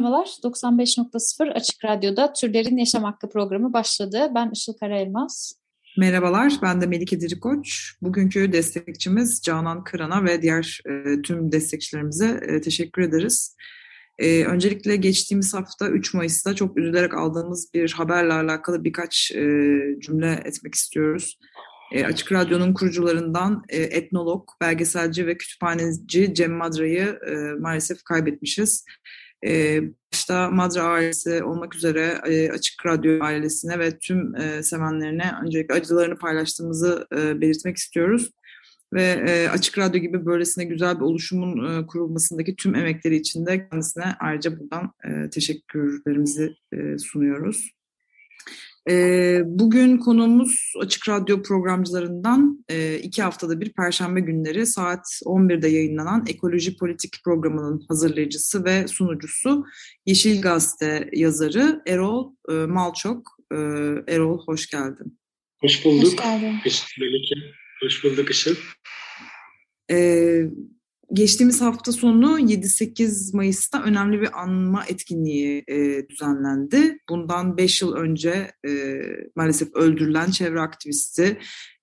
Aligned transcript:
Merhabalar, 0.00 0.26
95.0 0.26 1.52
Açık 1.52 1.84
Radyo'da 1.84 2.32
Türlerin 2.32 2.76
Yaşam 2.76 3.04
Hakkı 3.04 3.28
programı 3.28 3.72
başladı. 3.72 4.30
Ben 4.34 4.50
Işıl 4.50 4.72
Karaelmaz. 4.72 5.52
Merhabalar, 5.98 6.52
ben 6.62 6.80
de 6.80 6.86
Melike 6.86 7.20
Dirikoç. 7.20 7.94
Bugünkü 8.02 8.52
destekçimiz 8.52 9.42
Canan 9.42 9.84
Kıran'a 9.84 10.24
ve 10.24 10.42
diğer 10.42 10.80
e, 10.86 11.22
tüm 11.22 11.52
destekçilerimize 11.52 12.40
e, 12.42 12.60
teşekkür 12.60 13.02
ederiz. 13.02 13.56
E, 14.18 14.44
öncelikle 14.44 14.96
geçtiğimiz 14.96 15.54
hafta 15.54 15.88
3 15.88 16.14
Mayıs'ta 16.14 16.54
çok 16.54 16.78
üzülerek 16.78 17.14
aldığımız 17.14 17.74
bir 17.74 17.92
haberle 17.92 18.32
alakalı 18.32 18.84
birkaç 18.84 19.30
e, 19.30 19.40
cümle 20.00 20.42
etmek 20.44 20.74
istiyoruz. 20.74 21.38
E, 21.92 22.04
Açık 22.04 22.32
Radyo'nun 22.32 22.74
kurucularından 22.74 23.62
e, 23.68 23.82
etnolog, 23.82 24.48
belgeselci 24.60 25.26
ve 25.26 25.36
kütüphaneci 25.36 26.34
Cem 26.34 26.52
Madra'yı 26.52 27.18
e, 27.28 27.34
maalesef 27.60 28.04
kaybetmişiz. 28.04 28.84
E, 29.46 29.80
başta 30.12 30.50
Madra 30.50 30.82
ailesi 30.82 31.44
olmak 31.44 31.74
üzere 31.74 32.20
e, 32.26 32.50
Açık 32.50 32.86
Radyo 32.86 33.24
ailesine 33.24 33.78
ve 33.78 33.98
tüm 33.98 34.36
e, 34.36 34.62
sevenlerine 34.62 35.32
öncelikle 35.44 35.74
acılarını 35.74 36.18
paylaştığımızı 36.18 37.06
e, 37.16 37.40
belirtmek 37.40 37.76
istiyoruz. 37.76 38.30
Ve 38.92 39.02
e, 39.02 39.48
Açık 39.48 39.78
Radyo 39.78 40.00
gibi 40.00 40.26
böylesine 40.26 40.64
güzel 40.64 40.96
bir 40.96 41.04
oluşumun 41.04 41.82
e, 41.82 41.86
kurulmasındaki 41.86 42.56
tüm 42.56 42.74
emekleri 42.74 43.16
için 43.16 43.46
de 43.46 43.68
kendisine 43.68 44.04
ayrıca 44.20 44.60
buradan 44.60 44.92
e, 45.04 45.30
teşekkürlerimizi 45.30 46.54
e, 46.72 46.98
sunuyoruz. 46.98 47.70
E, 48.88 49.42
bugün 49.44 49.98
konuğumuz 49.98 50.72
Açık 50.80 51.08
Radyo 51.08 51.42
programcılarından 51.42 52.64
e, 52.68 52.98
iki 52.98 53.22
haftada 53.22 53.60
bir 53.60 53.72
Perşembe 53.72 54.20
günleri 54.20 54.66
saat 54.66 55.06
11'de 55.24 55.68
yayınlanan 55.68 56.24
Ekoloji 56.28 56.76
Politik 56.76 57.16
programının 57.24 57.84
hazırlayıcısı 57.88 58.64
ve 58.64 58.88
sunucusu 58.88 59.64
Yeşil 60.06 60.42
Gazete 60.42 61.08
yazarı 61.12 61.82
Erol 61.86 62.32
e, 62.50 62.52
Malçok. 62.52 63.36
E, 63.52 63.56
Erol 64.08 64.46
hoş 64.46 64.70
geldin. 64.70 65.18
Hoş 65.60 65.84
bulduk. 65.84 66.04
Hoş 66.04 66.16
geldin. 66.16 66.54
Hoş 67.82 68.04
bulduk 68.04 68.30
Işıl. 68.30 68.54
Ee, 69.90 70.42
geçtiğimiz 71.12 71.60
hafta 71.60 71.92
sonu 71.92 72.40
7-8 72.40 73.36
Mayıs'ta 73.36 73.82
önemli 73.82 74.20
bir 74.20 74.40
anma 74.42 74.84
etkinliği 74.88 75.64
e, 75.68 76.08
düzenlendi. 76.08 76.98
Bundan 77.08 77.56
5 77.56 77.82
yıl 77.82 77.92
önce 77.92 78.52
e, 78.66 79.00
maalesef 79.36 79.74
öldürülen 79.74 80.30
çevre 80.30 80.60
aktivisti 80.60 81.38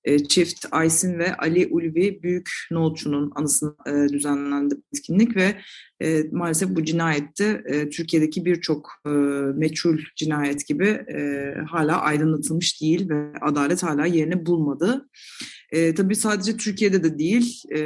e, 0.07 0.19
çift 0.19 0.65
Aysin 0.71 1.19
ve 1.19 1.35
Ali 1.35 1.67
Ulvi 1.71 2.23
Büyük 2.23 2.49
Nohutçu'nun 2.71 3.31
anısına 3.35 3.75
e, 3.87 4.09
düzenlendi 4.09 4.75
etkinlik 4.93 5.35
ve 5.35 5.55
e, 6.01 6.23
maalesef 6.31 6.69
bu 6.69 6.83
cinayette 6.83 7.63
e, 7.65 7.89
Türkiye'deki 7.89 8.45
birçok 8.45 8.91
e, 9.05 9.09
meçhul 9.55 9.97
cinayet 10.15 10.67
gibi 10.67 10.87
e, 10.87 11.53
hala 11.69 12.01
aydınlatılmış 12.01 12.81
değil 12.81 13.09
ve 13.09 13.31
adalet 13.41 13.83
hala 13.83 14.05
yerini 14.05 14.45
bulmadı. 14.45 15.09
E, 15.71 15.95
tabii 15.95 16.15
sadece 16.15 16.57
Türkiye'de 16.57 17.03
de 17.03 17.19
değil, 17.19 17.63
e, 17.71 17.79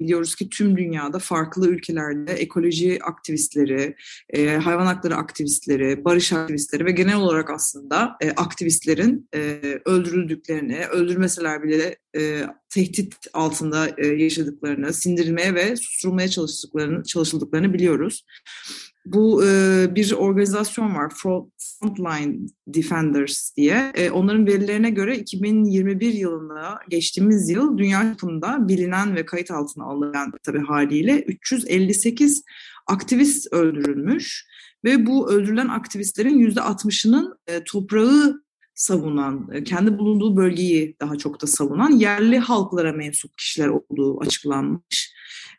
biliyoruz 0.00 0.34
ki 0.34 0.48
tüm 0.48 0.76
dünyada 0.76 1.18
farklı 1.18 1.68
ülkelerde 1.68 2.32
ekoloji 2.32 2.98
aktivistleri, 3.02 3.96
e, 4.30 4.56
hayvan 4.56 4.86
hakları 4.86 5.16
aktivistleri, 5.16 6.04
barış 6.04 6.32
aktivistleri 6.32 6.84
ve 6.84 6.90
genel 6.90 7.16
olarak 7.16 7.50
aslında 7.50 8.16
e, 8.20 8.30
aktivistlerin 8.30 9.28
e, 9.34 9.60
öldürüldüklerini, 9.84 10.86
öldürmeseler 10.86 11.62
bile 11.62 11.96
e, 12.16 12.42
tehdit 12.68 13.14
altında 13.32 13.88
e, 13.98 14.06
yaşadıklarını, 14.06 14.92
sindirilmeye 14.92 15.54
ve 15.54 15.76
susturulmaya 15.76 16.28
çalıştıklarını, 16.28 17.04
çalışıldıklarını 17.04 17.74
biliyoruz. 17.74 18.24
Bu 19.06 19.44
e, 19.44 19.86
bir 19.94 20.12
organizasyon 20.12 20.94
var, 20.94 21.12
Frontline 21.16 22.36
Defenders 22.66 23.56
diye. 23.56 23.92
E, 23.94 24.10
onların 24.10 24.46
verilerine 24.46 24.90
göre 24.90 25.18
2021 25.18 26.12
yılında 26.12 26.78
geçtiğimiz 26.88 27.50
yıl 27.50 27.78
dünya 27.78 28.02
çapında 28.02 28.68
bilinen 28.68 29.16
ve 29.16 29.26
kayıt 29.26 29.50
altına 29.50 29.84
alınan 29.84 30.32
tabii 30.42 30.62
haliyle 30.62 31.22
358 31.22 32.42
aktivist 32.86 33.52
öldürülmüş 33.52 34.46
ve 34.84 35.06
bu 35.06 35.30
öldürülen 35.30 35.68
aktivistlerin 35.68 36.50
%60'ının 36.50 37.38
e, 37.46 37.64
toprağı 37.64 38.45
savunan, 38.76 39.48
e, 39.52 39.64
kendi 39.64 39.98
bulunduğu 39.98 40.36
bölgeyi 40.36 40.96
daha 41.00 41.16
çok 41.16 41.42
da 41.42 41.46
savunan 41.46 41.90
yerli 41.90 42.38
halklara 42.38 42.92
mensup 42.92 43.38
kişiler 43.38 43.68
olduğu 43.68 44.20
açıklanmış. 44.20 45.16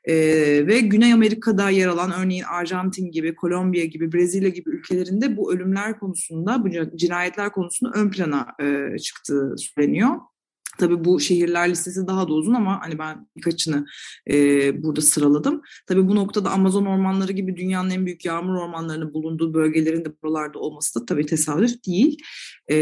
Ee, 0.08 0.68
ve 0.68 0.80
Güney 0.80 1.14
Amerika'da 1.14 1.70
yer 1.70 1.88
alan 1.88 2.12
örneğin 2.20 2.44
Arjantin 2.44 3.12
gibi, 3.12 3.36
Kolombiya 3.36 3.86
gibi, 3.86 4.14
Brezilya 4.14 4.50
gibi 4.50 4.70
ülkelerinde 4.70 5.38
bu 5.38 5.54
ölümler 5.54 6.00
konusunda, 6.00 6.64
bu 6.64 6.98
cinayetler 6.98 7.52
konusunda 7.52 8.00
ön 8.00 8.10
plana 8.10 8.48
e, 8.62 8.98
çıktığı 8.98 9.56
söyleniyor. 9.58 10.10
Tabii 10.78 11.06
bu 11.06 11.20
şehirler 11.20 11.70
listesi 11.70 12.08
daha 12.08 12.28
da 12.28 12.34
uzun 12.34 12.54
ama 12.54 12.82
hani 12.82 13.00
ben 13.00 13.28
birkaçını 13.38 13.86
e, 14.30 14.84
burada 14.84 15.02
sıraladım. 15.02 15.62
Tabii 15.88 16.08
bu 16.08 16.16
noktada 16.16 16.52
Amazon 16.52 16.86
ormanları 16.86 17.32
gibi 17.32 17.58
dünyanın 17.58 17.90
en 17.90 18.06
büyük 18.06 18.26
yağmur 18.26 18.56
ormanlarının 18.56 19.14
bulunduğu 19.14 19.54
bölgelerin 19.54 20.06
de 20.06 20.14
buralarda 20.24 20.60
olması 20.60 21.00
da 21.00 21.06
tabii 21.06 21.26
tesadüf 21.26 21.86
değil. 21.88 22.18
E, 22.72 22.76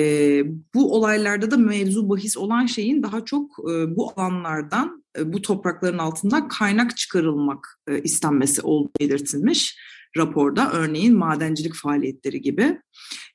bu 0.73 0.95
olaylarda 0.95 1.51
da 1.51 1.57
mevzu 1.57 2.09
bahis 2.09 2.37
olan 2.37 2.65
şeyin 2.65 3.03
daha 3.03 3.25
çok 3.25 3.51
e, 3.59 3.95
bu 3.95 4.11
alanlardan, 4.15 5.03
e, 5.17 5.33
bu 5.33 5.41
toprakların 5.41 5.97
altından 5.97 6.47
kaynak 6.47 6.97
çıkarılmak 6.97 7.79
e, 7.87 8.01
istenmesi 8.01 8.61
olduğu 8.61 8.91
belirtilmiş 8.99 9.77
raporda 10.17 10.71
örneğin 10.71 11.17
madencilik 11.17 11.75
faaliyetleri 11.75 12.41
gibi. 12.41 12.81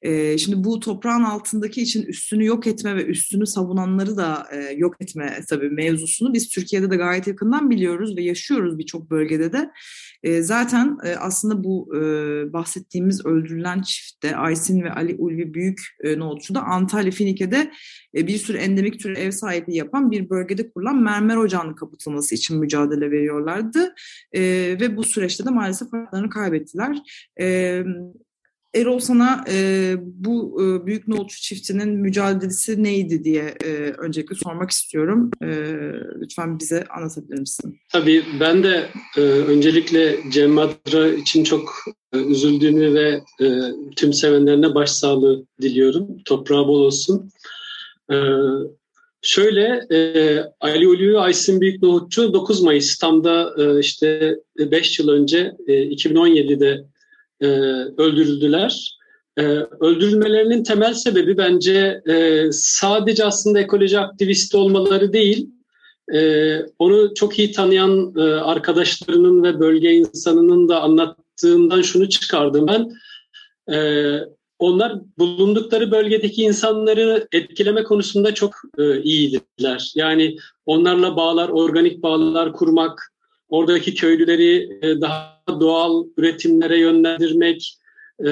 E, 0.02 0.38
şimdi 0.38 0.64
bu 0.64 0.80
toprağın 0.80 1.24
altındaki 1.24 1.82
için 1.82 2.02
üstünü 2.02 2.44
yok 2.44 2.66
etme 2.66 2.96
ve 2.96 3.04
üstünü 3.04 3.46
savunanları 3.46 4.16
da 4.16 4.46
e, 4.52 4.74
yok 4.76 4.94
etme 5.00 5.40
tabii 5.48 5.70
mevzusunu 5.70 6.34
biz 6.34 6.48
Türkiye'de 6.48 6.90
de 6.90 6.96
gayet 6.96 7.26
yakından 7.26 7.70
biliyoruz 7.70 8.16
ve 8.16 8.22
yaşıyoruz 8.22 8.78
birçok 8.78 9.10
bölgede 9.10 9.52
de. 9.52 9.70
E, 10.22 10.42
zaten 10.42 10.98
e, 11.04 11.16
aslında 11.16 11.64
bu 11.64 11.96
e, 11.96 12.00
bahsettiğimiz 12.52 13.26
öldürülen 13.26 13.82
çiftte 13.82 14.36
Aysin 14.36 14.82
ve 14.82 14.92
Ali 14.92 15.14
Ulvi 15.18 15.54
Büyük 15.54 15.80
e, 16.04 16.18
Nohutçu'da 16.18 16.62
Antalya 16.62 17.10
Finike'de 17.10 17.72
e, 18.14 18.26
bir 18.26 18.38
sürü 18.38 18.58
endemik 18.58 19.00
tür 19.00 19.16
ev 19.16 19.30
sahipliği 19.30 19.76
yapan 19.76 20.10
bir 20.10 20.30
bölgede 20.30 20.70
kurulan 20.70 21.02
mermer 21.02 21.36
ocağının 21.36 21.74
kapatılması 21.74 22.34
için 22.34 22.58
mücadele 22.58 23.10
veriyorlardı. 23.10 23.94
E, 24.32 24.40
ve 24.80 24.96
bu 24.96 25.04
süreçte 25.04 25.44
de 25.44 25.50
maalesef 25.50 25.92
hayatlarını 25.92 26.30
kaybettiler. 26.30 26.98
E, 27.40 27.82
Erol 28.74 28.98
sana 28.98 29.44
e, 29.52 29.94
bu 29.98 30.62
e, 30.62 30.86
büyük 30.86 31.08
nohutçu 31.08 31.42
çiftinin 31.42 31.88
mücadelesi 31.88 32.82
neydi 32.82 33.24
diye 33.24 33.54
e, 33.64 33.68
öncelikle 33.98 34.34
sormak 34.34 34.70
istiyorum. 34.70 35.30
E, 35.42 35.46
lütfen 36.20 36.58
bize 36.58 36.84
anlatabilir 36.84 37.38
misin? 37.38 37.78
Tabii 37.92 38.24
ben 38.40 38.62
de 38.62 38.86
e, 39.16 39.20
öncelikle 39.20 40.18
Cem 40.30 40.50
Madra 40.50 41.08
için 41.08 41.44
çok 41.44 41.74
e, 42.12 42.18
üzüldüğünü 42.18 42.94
ve 42.94 43.20
e, 43.44 43.46
tüm 43.96 44.12
sevenlerine 44.12 44.74
başsağlığı 44.74 45.44
diliyorum. 45.62 46.08
Toprağı 46.24 46.68
bol 46.68 46.80
olsun. 46.80 47.30
E, 48.12 48.16
şöyle 49.22 49.86
e, 49.92 50.38
Ali 50.60 50.88
Ulvi 50.88 51.18
Aysin 51.18 51.60
Büyük 51.60 51.82
Nohutçu 51.82 52.32
9 52.32 52.62
Mayıs 52.62 52.98
tam 52.98 53.24
da 53.24 53.54
e, 53.58 53.80
işte 53.80 54.36
5 54.58 54.98
yıl 54.98 55.08
önce 55.08 55.52
e, 55.66 55.72
2017'de 55.72 56.84
e, 57.40 57.46
öldürüldüler. 57.96 58.98
E, 59.38 59.42
öldürülmelerinin 59.80 60.64
temel 60.64 60.94
sebebi 60.94 61.36
bence 61.36 62.02
e, 62.08 62.46
sadece 62.52 63.24
aslında 63.24 63.60
ekoloji 63.60 63.98
aktivisti 63.98 64.56
olmaları 64.56 65.12
değil, 65.12 65.50
e, 66.14 66.58
onu 66.78 67.14
çok 67.14 67.38
iyi 67.38 67.52
tanıyan 67.52 68.14
e, 68.16 68.20
arkadaşlarının 68.22 69.42
ve 69.42 69.60
bölge 69.60 69.92
insanının 69.92 70.68
da 70.68 70.82
anlattığından 70.82 71.82
şunu 71.82 72.08
çıkardım 72.08 72.66
ben. 72.66 72.90
E, 73.74 73.78
onlar 74.58 75.00
bulundukları 75.18 75.90
bölgedeki 75.90 76.42
insanları 76.42 77.28
etkileme 77.32 77.82
konusunda 77.82 78.34
çok 78.34 78.54
e, 78.78 79.02
iyiydiler. 79.02 79.92
Yani 79.94 80.36
onlarla 80.66 81.16
bağlar, 81.16 81.48
organik 81.48 82.02
bağlar 82.02 82.52
kurmak, 82.52 83.12
oradaki 83.50 83.94
köylüleri 83.94 84.78
e, 84.82 85.00
daha 85.00 85.44
doğal 85.60 86.04
üretimlere 86.16 86.78
yönlendirmek, 86.78 87.78
e, 88.26 88.30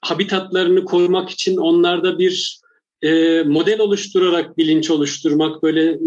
habitatlarını 0.00 0.84
korumak 0.84 1.30
için 1.30 1.56
onlarda 1.56 2.18
bir 2.18 2.62
e, 3.02 3.42
model 3.42 3.80
oluşturarak 3.80 4.58
bilinç 4.58 4.90
oluşturmak 4.90 5.62
böyle 5.62 5.98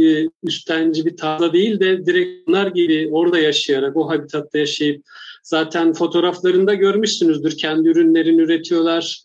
üstenci 0.44 1.06
bir 1.06 1.18
tarzda 1.18 1.54
değil 1.54 1.80
de 1.80 2.06
direkt 2.06 2.50
onlar 2.50 2.68
gibi 2.68 3.10
orada 3.12 3.40
yaşayarak 3.40 3.98
o 3.98 4.10
habitatta 4.10 4.58
yaşayıp 4.58 5.06
zaten 5.44 5.94
fotoğraflarında 5.94 6.74
görmüşsünüzdür 6.74 7.58
kendi 7.58 7.90
ürünlerini 7.90 8.42
üretiyorlar. 8.42 9.22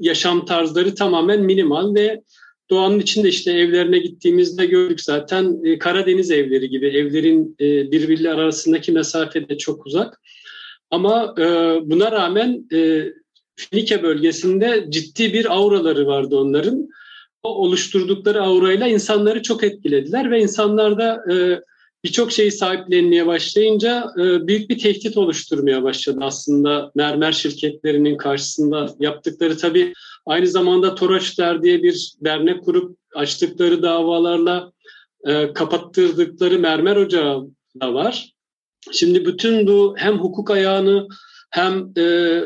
Yaşam 0.00 0.46
tarzları 0.46 0.94
tamamen 0.94 1.40
minimal 1.40 1.94
ve 1.94 2.22
doğanın 2.70 3.00
içinde 3.00 3.28
işte 3.28 3.52
evlerine 3.52 3.98
gittiğimizde 3.98 4.66
gördük 4.66 5.00
zaten 5.00 5.64
e, 5.64 5.78
Karadeniz 5.78 6.30
evleri 6.30 6.68
gibi 6.68 6.86
evlerin 6.86 7.56
e, 7.60 7.92
birbirleri 7.92 8.34
arasındaki 8.34 8.92
mesafe 8.92 9.48
de 9.48 9.58
çok 9.58 9.86
uzak. 9.86 10.20
Ama 10.90 11.34
e, 11.38 11.44
buna 11.90 12.12
rağmen 12.12 12.68
e, 12.72 13.04
Finike 13.56 14.02
bölgesinde 14.02 14.86
ciddi 14.88 15.32
bir 15.32 15.54
auraları 15.56 16.06
vardı 16.06 16.36
onların. 16.36 16.88
O 17.42 17.48
oluşturdukları 17.48 18.42
aurayla 18.42 18.86
insanları 18.86 19.42
çok 19.42 19.64
etkilediler 19.64 20.30
ve 20.30 20.40
insanlar 20.40 20.98
da 20.98 21.34
e, 21.34 21.60
birçok 22.04 22.32
şeyi 22.32 22.52
sahiplenmeye 22.52 23.26
başlayınca 23.26 24.12
e, 24.18 24.46
büyük 24.46 24.70
bir 24.70 24.78
tehdit 24.78 25.16
oluşturmaya 25.16 25.82
başladı 25.82 26.18
aslında 26.22 26.92
mermer 26.94 27.32
şirketlerinin 27.32 28.16
karşısında 28.16 28.94
yaptıkları 29.00 29.56
tabii 29.56 29.92
aynı 30.26 30.46
zamanda 30.46 30.94
Toroçlar 30.94 31.62
diye 31.62 31.82
bir 31.82 32.12
dernek 32.24 32.64
kurup 32.64 32.98
açtıkları 33.14 33.82
davalarla 33.82 34.72
e, 35.26 35.52
kapattırdıkları 35.52 36.58
mermer 36.58 36.96
ocağı 36.96 37.46
da 37.80 37.94
var. 37.94 38.32
Şimdi 38.92 39.26
bütün 39.26 39.66
bu 39.66 39.94
hem 39.96 40.18
hukuk 40.18 40.50
ayağını 40.50 41.08
hem 41.50 41.92
e, 41.96 42.42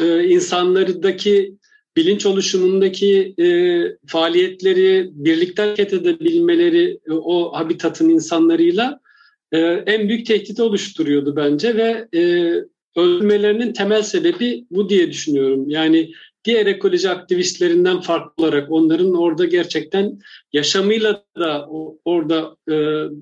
e, 0.00 0.24
insanlardaki 0.24 1.54
bilinç 1.96 2.26
oluşumundaki 2.26 3.34
e, 3.38 3.46
faaliyetleri 4.06 5.10
birlikte 5.12 5.62
hareket 5.62 5.92
edebilmeleri 5.92 6.98
e, 7.08 7.12
o 7.12 7.52
habitatın 7.52 8.08
insanlarıyla 8.08 9.00
e, 9.52 9.58
en 9.86 10.08
büyük 10.08 10.26
tehdit 10.26 10.60
oluşturuyordu 10.60 11.36
bence 11.36 11.76
ve 11.76 12.08
e, 12.18 12.54
öldürmelerinin 12.96 13.72
temel 13.72 14.02
sebebi 14.02 14.64
bu 14.70 14.88
diye 14.88 15.10
düşünüyorum. 15.10 15.70
Yani 15.70 16.12
diğer 16.44 16.66
ekoloji 16.66 17.10
aktivistlerinden 17.10 18.00
farklı 18.00 18.44
olarak 18.44 18.72
onların 18.72 19.14
orada 19.14 19.44
gerçekten 19.44 20.18
yaşamıyla 20.52 21.24
da 21.38 21.68
orada 22.04 22.56
e, 22.70 22.74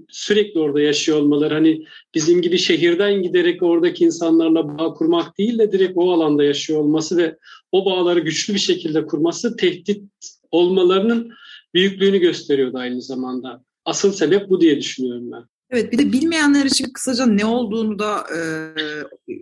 sürekli 0.08 0.60
orada 0.60 0.80
yaşıyor 0.80 1.18
olmaları 1.18 1.54
hani 1.54 1.84
bizim 2.14 2.42
gibi 2.42 2.58
şehirden 2.58 3.22
giderek 3.22 3.62
oradaki 3.62 4.04
insanlarla 4.04 4.78
bağ 4.78 4.92
kurmak 4.94 5.38
değil 5.38 5.58
de 5.58 5.72
direkt 5.72 5.92
o 5.96 6.12
alanda 6.12 6.44
yaşıyor 6.44 6.80
olması 6.80 7.16
ve 7.16 7.38
o 7.72 7.84
bağları 7.84 8.20
güçlü 8.20 8.54
bir 8.54 8.58
şekilde 8.58 9.06
kurması 9.06 9.56
tehdit 9.56 10.04
olmalarının 10.50 11.32
büyüklüğünü 11.74 12.18
gösteriyordu 12.18 12.78
aynı 12.78 13.02
zamanda. 13.02 13.64
Asıl 13.84 14.12
sebep 14.12 14.50
bu 14.50 14.60
diye 14.60 14.78
düşünüyorum 14.78 15.32
ben. 15.32 15.42
Evet 15.70 15.92
bir 15.92 15.98
de 15.98 16.12
bilmeyenler 16.12 16.64
için 16.64 16.92
kısaca 16.94 17.26
ne 17.26 17.44
olduğunu 17.44 17.98
da 17.98 18.24
e, 18.36 18.40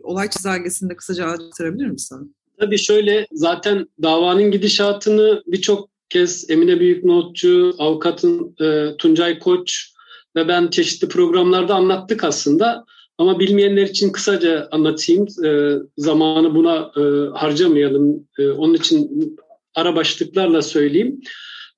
olay 0.03 0.31
çizelgesinde 0.31 0.97
kısaca 0.97 1.27
anlatabilir 1.27 1.87
misin? 1.87 2.35
Tabii 2.61 2.79
şöyle 2.79 3.27
zaten 3.33 3.87
davanın 4.03 4.51
gidişatını 4.51 5.43
birçok 5.47 5.89
kez 6.09 6.51
Emine 6.51 6.81
Büyüknotçu, 6.81 7.75
avukatın 7.79 8.57
e, 8.61 8.97
Tuncay 8.97 9.39
Koç 9.39 9.93
ve 10.37 10.49
ben 10.49 10.69
çeşitli 10.69 11.09
programlarda 11.09 11.75
anlattık 11.75 12.25
aslında. 12.25 12.85
Ama 13.19 13.39
bilmeyenler 13.39 13.83
için 13.83 14.13
kısaca 14.13 14.69
anlatayım. 14.71 15.27
E, 15.45 15.79
zamanı 15.97 16.55
buna 16.55 16.93
e, 16.97 17.01
harcamayalım. 17.39 18.29
E, 18.39 18.49
onun 18.49 18.75
için 18.75 19.37
ara 19.75 19.97
başlıklarla 19.97 20.63
söyleyeyim. 20.63 21.21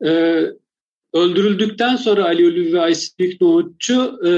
E, 0.05 0.43
öldürüldükten 1.13 1.97
sonra 1.97 2.25
Ali 2.25 2.47
Ölü 2.47 2.73
ve 2.73 2.81
Aysi 2.81 3.19
Büyüknoğutçu 3.19 4.21
e, 4.27 4.31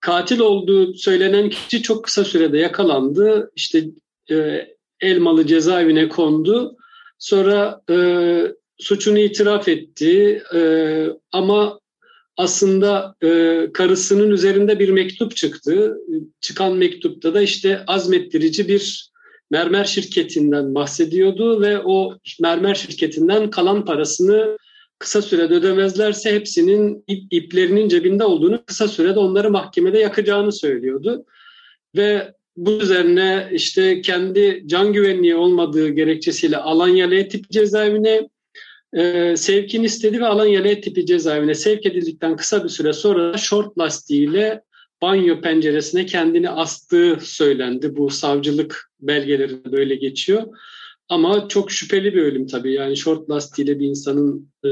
katil 0.00 0.38
olduğu 0.38 0.94
söylenen 0.94 1.50
kişi 1.50 1.82
çok 1.82 2.04
kısa 2.04 2.24
sürede 2.24 2.58
yakalandı. 2.58 3.50
İşte 3.56 3.84
e, 4.30 4.66
Elmalı 5.00 5.46
cezaevine 5.46 6.08
kondu. 6.08 6.76
Sonra 7.18 7.80
e, 7.90 7.96
suçunu 8.78 9.18
itiraf 9.18 9.68
etti 9.68 10.42
e, 10.54 10.60
ama 11.32 11.80
aslında 12.36 13.14
e, 13.22 13.60
karısının 13.74 14.30
üzerinde 14.30 14.78
bir 14.78 14.88
mektup 14.88 15.36
çıktı. 15.36 15.96
Çıkan 16.40 16.72
mektupta 16.72 17.34
da 17.34 17.40
işte 17.42 17.84
azmettirici 17.86 18.68
bir 18.68 19.10
mermer 19.50 19.84
şirketinden 19.84 20.74
bahsediyordu 20.74 21.60
ve 21.60 21.80
o 21.84 22.18
mermer 22.40 22.74
şirketinden 22.74 23.50
kalan 23.50 23.84
parasını 23.84 24.58
kısa 24.98 25.22
sürede 25.22 25.54
ödemezlerse 25.54 26.34
hepsinin 26.34 27.04
ip, 27.08 27.32
iplerinin 27.32 27.88
cebinde 27.88 28.24
olduğunu 28.24 28.64
kısa 28.66 28.88
sürede 28.88 29.18
onları 29.18 29.50
mahkemede 29.50 29.98
yakacağını 29.98 30.52
söylüyordu. 30.52 31.24
Ve 31.96 32.34
bu 32.56 32.70
üzerine 32.70 33.48
işte 33.52 34.00
kendi 34.00 34.62
can 34.66 34.92
güvenliği 34.92 35.34
olmadığı 35.34 35.88
gerekçesiyle 35.88 36.56
Alanya 36.56 37.10
L 37.10 37.28
tipi 37.28 37.48
cezaevine 37.48 38.28
e, 38.92 39.34
sevkini 39.36 39.86
istedi 39.86 40.20
ve 40.20 40.26
Alanya 40.26 40.62
L 40.62 40.80
tipi 40.82 41.06
cezaevine 41.06 41.54
sevk 41.54 41.86
edildikten 41.86 42.36
kısa 42.36 42.64
bir 42.64 42.68
süre 42.68 42.92
sonra 42.92 43.38
short 43.38 43.78
lastiğiyle 43.78 44.62
banyo 45.02 45.40
penceresine 45.40 46.06
kendini 46.06 46.50
astığı 46.50 47.18
söylendi. 47.20 47.96
Bu 47.96 48.10
savcılık 48.10 48.90
belgelerinde 49.00 49.72
böyle 49.72 49.94
geçiyor. 49.94 50.42
Ama 51.08 51.48
çok 51.48 51.72
şüpheli 51.72 52.14
bir 52.14 52.22
ölüm 52.22 52.46
tabii. 52.46 52.72
Yani 52.72 52.96
short 52.96 53.30
lastiğiyle 53.30 53.78
bir 53.80 53.86
insanın 53.86 54.50
e, 54.64 54.70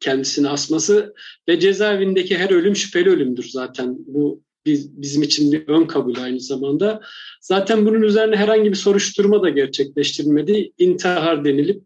kendisini 0.00 0.48
asması 0.48 1.14
ve 1.48 1.60
cezaevindeki 1.60 2.38
her 2.38 2.50
ölüm 2.50 2.76
şüpheli 2.76 3.10
ölümdür 3.10 3.48
zaten. 3.48 3.96
Bu 4.06 4.45
biz, 4.66 5.02
bizim 5.02 5.22
için 5.22 5.52
bir 5.52 5.68
ön 5.68 5.84
kabul 5.84 6.16
aynı 6.18 6.40
zamanda. 6.40 7.00
Zaten 7.40 7.86
bunun 7.86 8.02
üzerine 8.02 8.36
herhangi 8.36 8.70
bir 8.70 8.76
soruşturma 8.76 9.42
da 9.42 9.48
gerçekleştirilmedi. 9.48 10.72
İntihar 10.78 11.44
denilip 11.44 11.82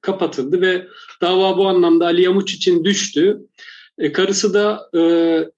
kapatıldı 0.00 0.60
ve 0.60 0.86
dava 1.20 1.58
bu 1.58 1.68
anlamda 1.68 2.06
Ali 2.06 2.22
Yamuç 2.22 2.54
için 2.54 2.84
düştü. 2.84 3.40
E, 3.98 4.12
karısı 4.12 4.54
da 4.54 4.90
e, 4.98 5.02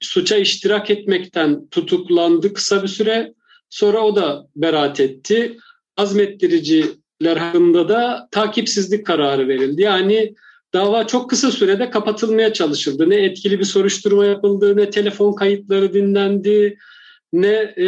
suça 0.00 0.36
iştirak 0.36 0.90
etmekten 0.90 1.68
tutuklandı 1.68 2.52
kısa 2.52 2.82
bir 2.82 2.88
süre. 2.88 3.34
Sonra 3.70 4.00
o 4.00 4.16
da 4.16 4.46
beraat 4.56 5.00
etti. 5.00 5.56
Azmettiriciler 5.96 7.36
hakkında 7.36 7.88
da 7.88 8.28
takipsizlik 8.30 9.06
kararı 9.06 9.48
verildi. 9.48 9.82
Yani 9.82 10.34
dava 10.74 11.06
çok 11.06 11.30
kısa 11.30 11.50
sürede 11.50 11.90
kapatılmaya 11.90 12.52
çalışıldı. 12.52 13.10
Ne 13.10 13.16
etkili 13.16 13.58
bir 13.58 13.64
soruşturma 13.64 14.26
yapıldı, 14.26 14.76
ne 14.76 14.90
telefon 14.90 15.32
kayıtları 15.32 15.94
dinlendi, 15.94 16.78
ne 17.32 17.74
e, 17.78 17.86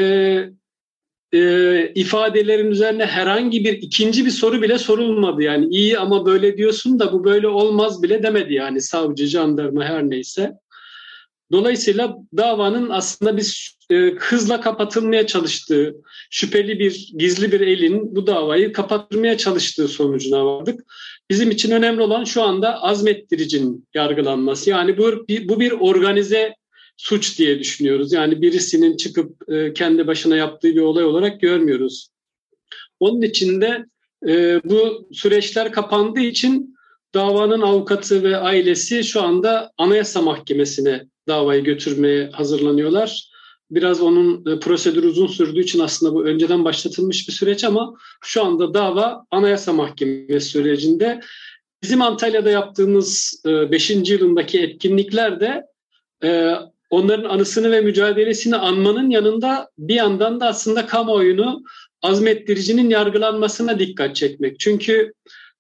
e, 1.35 1.93
ifadelerin 1.95 2.71
üzerine 2.71 3.07
herhangi 3.07 3.65
bir 3.65 3.73
ikinci 3.73 4.27
bir 4.27 4.31
soru 4.31 4.63
bile 4.63 4.79
sorulmadı. 4.79 5.43
Yani 5.43 5.67
iyi 5.71 5.99
ama 5.99 6.27
böyle 6.27 6.57
diyorsun 6.57 6.99
da 6.99 7.13
bu 7.13 7.25
böyle 7.25 7.49
olmaz 7.49 8.03
bile 8.03 8.23
demedi 8.23 8.55
yani 8.55 8.81
savcı, 8.81 9.27
jandarma 9.27 9.85
her 9.85 10.11
neyse. 10.11 10.53
Dolayısıyla 11.53 12.17
davanın 12.37 12.91
aslında 12.91 13.37
biz 13.37 13.77
e, 13.91 13.97
hızla 14.19 14.61
kapatılmaya 14.61 15.27
çalıştığı, 15.27 15.95
şüpheli 16.31 16.79
bir, 16.79 17.13
gizli 17.19 17.53
bir 17.53 17.61
elin 17.61 18.17
bu 18.17 18.27
davayı 18.27 18.73
kapatmaya 18.73 19.39
çalıştığı 19.39 19.89
sonucuna 19.89 20.47
vardık. 20.47 20.81
Bizim 21.31 21.51
için 21.51 21.71
önemli 21.71 22.03
olan 22.03 22.25
şu 22.25 22.43
anda 22.43 22.83
azmettiricinin 22.83 23.89
yargılanması. 23.95 24.71
Yani 24.71 24.99
bu, 24.99 25.27
bu 25.49 25.61
bir 25.61 25.73
organize 25.73 26.55
suç 26.97 27.39
diye 27.39 27.59
düşünüyoruz. 27.59 28.13
Yani 28.13 28.43
birisinin 28.43 28.97
çıkıp 28.97 29.53
e, 29.53 29.73
kendi 29.73 30.07
başına 30.07 30.37
yaptığı 30.37 30.69
bir 30.69 30.81
olay 30.81 31.05
olarak 31.05 31.41
görmüyoruz. 31.41 32.09
Onun 33.01 33.23
için 33.23 33.61
de 33.61 33.85
e, 34.29 34.61
bu 34.65 35.09
süreçler 35.13 35.73
kapandığı 35.73 36.21
için 36.21 36.77
davanın 37.15 37.61
avukatı 37.61 38.23
ve 38.23 38.37
ailesi 38.37 39.05
şu 39.05 39.23
anda 39.23 39.73
Anayasa 39.79 40.23
Mahkemesi'ne 40.23 41.07
davayı 41.29 41.65
götürmeye 41.65 42.31
hazırlanıyorlar. 42.33 43.34
Biraz 43.71 44.01
onun 44.01 44.47
e, 44.47 44.61
prosedürü 44.61 45.07
uzun 45.07 45.27
sürdüğü 45.27 45.61
için 45.61 45.79
aslında 45.79 46.15
bu 46.15 46.25
önceden 46.25 46.65
başlatılmış 46.65 47.29
bir 47.29 47.33
süreç 47.33 47.65
ama 47.65 47.95
şu 48.23 48.45
anda 48.45 48.75
dava 48.75 49.25
Anayasa 49.31 49.73
Mahkemesi 49.73 50.49
sürecinde. 50.49 51.21
Bizim 51.83 52.03
Antalya'da 52.03 52.51
yaptığımız 52.51 53.43
5. 53.45 53.91
E, 53.91 53.95
yılındaki 53.95 54.61
etkinlikler 54.63 55.41
de 55.41 55.63
e, 56.25 56.55
onların 56.91 57.29
anısını 57.29 57.71
ve 57.71 57.81
mücadelesini 57.81 58.57
anmanın 58.57 59.11
yanında 59.11 59.71
bir 59.79 59.95
yandan 59.95 60.41
da 60.41 60.47
aslında 60.47 60.87
kamuoyunu 60.87 61.65
azmettiricinin 62.03 62.91
yargılanmasına 62.91 63.79
dikkat 63.79 64.17
çekmek. 64.17 64.61
Çünkü 64.61 65.13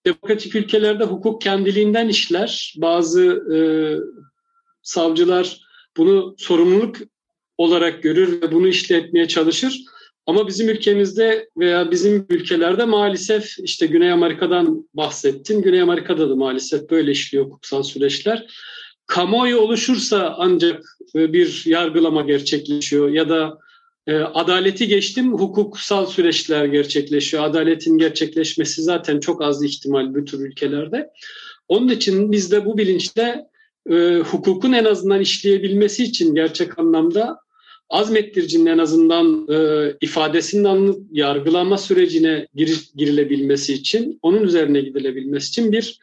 demokratik 0.06 0.54
ülkelerde 0.54 1.04
hukuk 1.04 1.40
kendiliğinden 1.42 2.08
işler. 2.08 2.74
Bazı 2.76 3.22
e, 3.54 3.58
savcılar 4.82 5.60
bunu 5.96 6.34
sorumluluk 6.38 6.96
olarak 7.58 8.02
görür 8.02 8.42
ve 8.42 8.52
bunu 8.52 8.68
işletmeye 8.68 9.28
çalışır. 9.28 9.84
Ama 10.26 10.48
bizim 10.48 10.68
ülkemizde 10.68 11.48
veya 11.56 11.90
bizim 11.90 12.26
ülkelerde 12.30 12.84
maalesef 12.84 13.58
işte 13.58 13.86
Güney 13.86 14.12
Amerika'dan 14.12 14.88
bahsettin. 14.94 15.62
Güney 15.62 15.80
Amerika'da 15.80 16.30
da 16.30 16.36
maalesef 16.36 16.90
böyle 16.90 17.10
işliyor 17.10 17.44
hukuksal 17.44 17.82
süreçler. 17.82 18.46
Kamuoyu 19.06 19.58
oluşursa 19.58 20.34
ancak 20.38 20.84
e, 21.16 21.32
bir 21.32 21.62
yargılama 21.66 22.22
gerçekleşiyor 22.22 23.08
ya 23.08 23.28
da 23.28 23.58
e, 24.06 24.16
adaleti 24.16 24.88
geçtim 24.88 25.32
hukuksal 25.32 26.06
süreçler 26.06 26.64
gerçekleşiyor. 26.64 27.44
Adaletin 27.44 27.98
gerçekleşmesi 27.98 28.82
zaten 28.82 29.20
çok 29.20 29.42
az 29.42 29.64
ihtimal 29.64 30.14
bu 30.14 30.24
tür 30.24 30.40
ülkelerde. 30.40 31.10
Onun 31.68 31.88
için 31.88 32.32
biz 32.32 32.52
de 32.52 32.64
bu 32.66 32.78
bilinçle 32.78 33.46
e, 33.90 34.18
hukukun 34.18 34.72
en 34.72 34.84
azından 34.84 35.20
işleyebilmesi 35.20 36.04
için 36.04 36.34
gerçek 36.34 36.78
anlamda 36.78 37.43
azmettiricinin 37.90 38.66
en 38.66 38.78
azından 38.78 39.46
e, 39.50 39.90
ifadesinin 40.00 40.64
anlı, 40.64 40.98
yargılama 41.12 41.78
sürecine 41.78 42.46
gir, 42.54 42.90
girilebilmesi 42.96 43.74
için, 43.74 44.18
onun 44.22 44.42
üzerine 44.42 44.80
gidilebilmesi 44.80 45.48
için 45.48 45.72
bir 45.72 46.00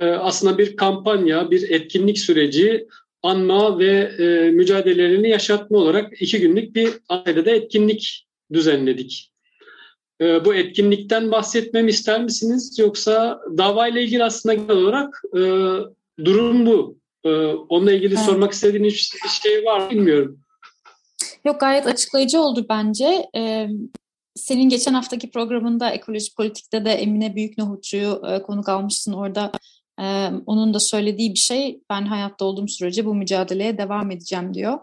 e, 0.00 0.06
aslında 0.06 0.58
bir 0.58 0.76
kampanya, 0.76 1.50
bir 1.50 1.70
etkinlik 1.70 2.18
süreci 2.18 2.86
anma 3.22 3.78
ve 3.78 3.90
e, 4.18 4.50
mücadelelerini 4.50 5.28
yaşatma 5.28 5.78
olarak 5.78 6.22
iki 6.22 6.40
günlük 6.40 6.74
bir 6.74 6.90
Antalya'da 7.08 7.50
etkinlik 7.50 8.26
düzenledik. 8.52 9.30
E, 10.20 10.44
bu 10.44 10.54
etkinlikten 10.54 11.30
bahsetmemi 11.30 11.90
ister 11.90 12.22
misiniz? 12.22 12.78
Yoksa 12.78 13.40
davayla 13.58 14.00
ilgili 14.00 14.24
aslında 14.24 14.54
genel 14.54 14.76
olarak 14.76 15.22
e, 15.34 15.40
durum 16.24 16.66
bu. 16.66 16.98
E, 17.24 17.30
onunla 17.46 17.92
ilgili 17.92 18.14
evet. 18.14 18.24
sormak 18.24 18.52
istediğiniz 18.52 19.10
bir 19.24 19.28
şey 19.28 19.64
var 19.64 19.90
bilmiyorum. 19.90 20.43
Yok 21.44 21.60
gayet 21.60 21.86
açıklayıcı 21.86 22.40
oldu 22.40 22.66
bence. 22.68 23.26
Ee, 23.36 23.68
senin 24.34 24.68
geçen 24.68 24.94
haftaki 24.94 25.30
programında 25.30 25.90
ekoloji 25.90 26.34
politikte 26.34 26.84
de 26.84 26.92
Emine 26.92 27.36
Büyük 27.36 27.58
Nohutçu'yu 27.58 28.22
e, 28.28 28.42
konuk 28.42 28.68
almışsın. 28.68 29.12
Orada 29.12 29.52
e, 30.00 30.30
onun 30.46 30.74
da 30.74 30.80
söylediği 30.80 31.30
bir 31.30 31.38
şey 31.38 31.80
ben 31.90 32.06
hayatta 32.06 32.44
olduğum 32.44 32.68
sürece 32.68 33.06
bu 33.06 33.14
mücadeleye 33.14 33.78
devam 33.78 34.10
edeceğim 34.10 34.54
diyor. 34.54 34.78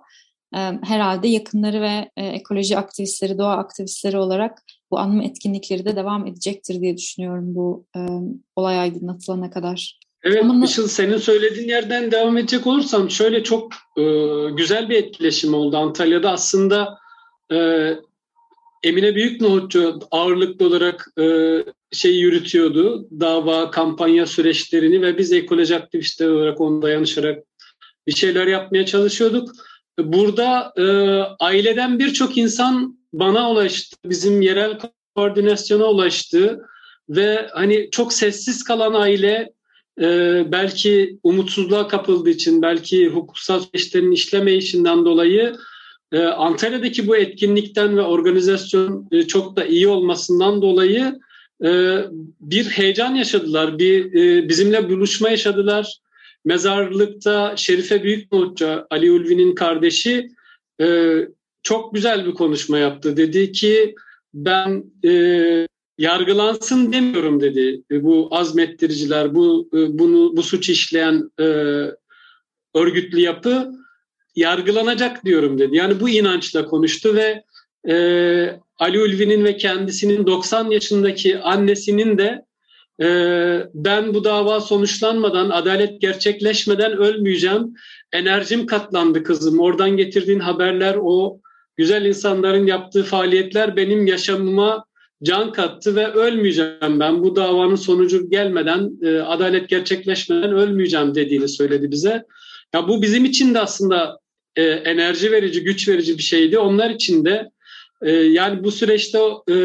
E, 0.56 0.58
herhalde 0.84 1.27
yakınları 1.27 1.82
ve 1.82 2.12
e, 2.18 2.25
ekoloji 2.25 2.77
aktivistleri, 2.77 3.38
doğa 3.38 3.58
aktivistleri 3.58 4.18
olarak 4.18 4.63
bu 4.91 5.00
anma 5.00 5.24
etkinlikleri 5.24 5.86
de 5.86 5.96
devam 5.96 6.27
edecektir 6.27 6.82
diye 6.82 6.98
düşünüyorum 6.98 7.56
bu 7.56 7.86
e, 7.96 8.00
olay 8.56 8.80
aydınlatılana 8.80 9.50
kadar. 9.50 10.00
Evet 10.24 10.44
Ama... 10.44 10.66
Işıl 10.66 10.88
senin 10.88 11.18
söylediğin 11.18 11.68
yerden 11.68 12.12
devam 12.12 12.38
edecek 12.38 12.68
olursam 12.68 13.10
şöyle 13.10 13.44
çok 13.44 13.74
e, 13.98 14.04
güzel 14.51 14.90
bir 14.90 14.96
etkileşim 14.96 15.54
oldu 15.54 15.78
Antalya'da. 15.78 16.32
Aslında 16.32 16.98
e, 17.51 17.58
Emine 18.84 19.16
Büyük 19.16 19.42
Nohutçu 19.42 20.00
ağırlıklı 20.12 20.68
olarak 20.68 21.08
e, 21.20 21.58
şey 21.92 22.16
yürütüyordu. 22.20 23.08
Dava, 23.20 23.72
kampanya 23.72 24.25
süreçlerini 24.25 25.01
ve 25.01 25.18
biz 25.18 25.32
ekoloji 25.32 25.75
aktivistler 25.75 26.28
olarak 26.28 26.62
onu 26.62 26.82
dayanışarak 26.82 27.44
bir 28.08 28.16
şeyler 28.16 28.48
yapmaya 28.48 28.86
çalışıyorduk. 28.86 29.51
Burada 30.00 30.74
e, 30.78 30.84
aileden 31.46 32.00
birçok 32.00 32.38
insan 32.38 33.00
bana 33.13 33.51
ulaştı. 33.51 33.98
Bizim 34.06 34.42
yerel 34.42 34.80
koordinasyona 35.16 35.86
ulaştı. 35.86 36.66
Ve 37.10 37.50
hani 37.54 37.90
çok 37.92 38.13
sessiz 38.13 38.63
kalan 38.63 38.94
aile 38.94 39.54
e, 40.02 40.44
belki 40.52 41.18
umutsuzluğa 41.24 41.88
kapıldığı 41.88 42.30
için, 42.30 42.62
belki 42.62 43.08
hukuksal 43.08 43.60
süreçlerin 43.60 44.12
işlemeyişinden 44.12 45.06
dolayı 45.06 45.56
e, 46.12 46.20
Antalya'daki 46.20 47.08
bu 47.08 47.18
etkinlikten 47.18 47.98
ve 47.98 48.02
organizasyon 48.02 49.08
e, 49.12 49.28
çok 49.28 49.56
da 49.56 49.66
iyi 49.66 49.88
olmasından 49.88 50.62
dolayı 50.62 51.20
e, 51.66 52.00
bir 52.40 52.66
heyecan 52.66 53.16
yaşadılar, 53.16 53.80
bir 53.80 54.14
bizimle 54.50 54.90
buluşma 54.90 55.30
yaşadılar. 55.30 55.98
Mezarlıkta 56.46 57.54
Şerife 57.58 58.04
Büyüknoğutça, 58.04 58.88
Ali 58.90 59.12
Ulvi'nin 59.12 59.56
kardeşi 59.56 60.30
çok 61.64 61.94
güzel 61.96 62.26
bir 62.26 62.34
konuşma 62.34 62.78
yaptı. 62.78 63.18
Dedi 63.18 63.52
ki 63.52 63.96
ben 64.34 64.84
yargılansın 65.98 66.94
demiyorum 66.94 67.42
dedi. 67.42 67.82
E, 67.92 68.04
bu 68.04 68.28
azmettiriciler, 68.32 69.36
bu 69.36 69.70
e, 69.74 70.00
bunu 70.00 70.38
bu 70.38 70.44
suç 70.44 70.70
işleyen 70.70 71.32
e, 71.40 71.46
örgütlü 72.76 73.20
yapı 73.20 73.72
yargılanacak 74.36 75.26
diyorum 75.26 75.60
dedi. 75.60 75.78
Yani 75.78 76.00
bu 76.00 76.10
inançla 76.10 76.66
konuştu 76.66 77.16
ve 77.16 77.44
e, 77.90 77.96
Ali 78.80 79.02
Ulvi'nin 79.02 79.46
ve 79.46 79.58
kendisinin 79.58 80.28
90 80.28 80.72
yaşındaki 80.72 81.40
annesinin 81.40 82.18
de 82.18 82.46
e, 83.02 83.08
ben 83.74 84.14
bu 84.14 84.24
dava 84.24 84.62
sonuçlanmadan, 84.62 85.50
adalet 85.50 86.02
gerçekleşmeden 86.02 86.92
ölmeyeceğim. 86.92 87.74
Enerjim 88.14 88.66
katlandı 88.66 89.24
kızım. 89.24 89.60
Oradan 89.60 89.90
getirdiğin 89.90 90.40
haberler, 90.40 90.98
o 91.02 91.40
güzel 91.78 92.06
insanların 92.06 92.68
yaptığı 92.68 93.04
faaliyetler 93.04 93.76
benim 93.76 94.08
yaşamıma 94.08 94.86
can 95.24 95.51
kattı 95.51 95.96
ve 95.96 96.08
ölmeyeceğim 96.08 97.00
ben. 97.00 97.24
Bu 97.24 97.36
davanın 97.36 97.75
sonucu 97.75 98.30
gelmeden, 98.30 98.92
e, 99.04 99.20
adalet 99.20 99.70
gerçekleşmeden 99.70 100.51
ölmeyeceğim 100.51 101.16
dediğini 101.16 101.48
söyledi 101.50 101.92
bize. 101.92 102.24
Ya 102.74 102.88
bu 102.88 103.01
bizim 103.01 103.25
için 103.25 103.54
de 103.54 103.60
aslında 103.60 104.20
e, 104.56 104.63
enerji 104.63 105.32
verici, 105.32 105.63
güç 105.63 105.88
verici 105.88 106.18
bir 106.18 106.24
şeydi. 106.24 106.60
Onlar 106.60 106.90
için 106.90 107.25
de 107.25 107.51
e, 108.01 108.12
yani 108.12 108.63
bu 108.63 108.72
süreçte 108.72 109.20
e, 109.51 109.56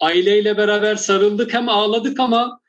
aileyle 0.00 0.56
beraber 0.56 0.96
sarıldık 0.96 1.54
hem 1.54 1.68
ağladık 1.68 2.20
ama 2.20 2.60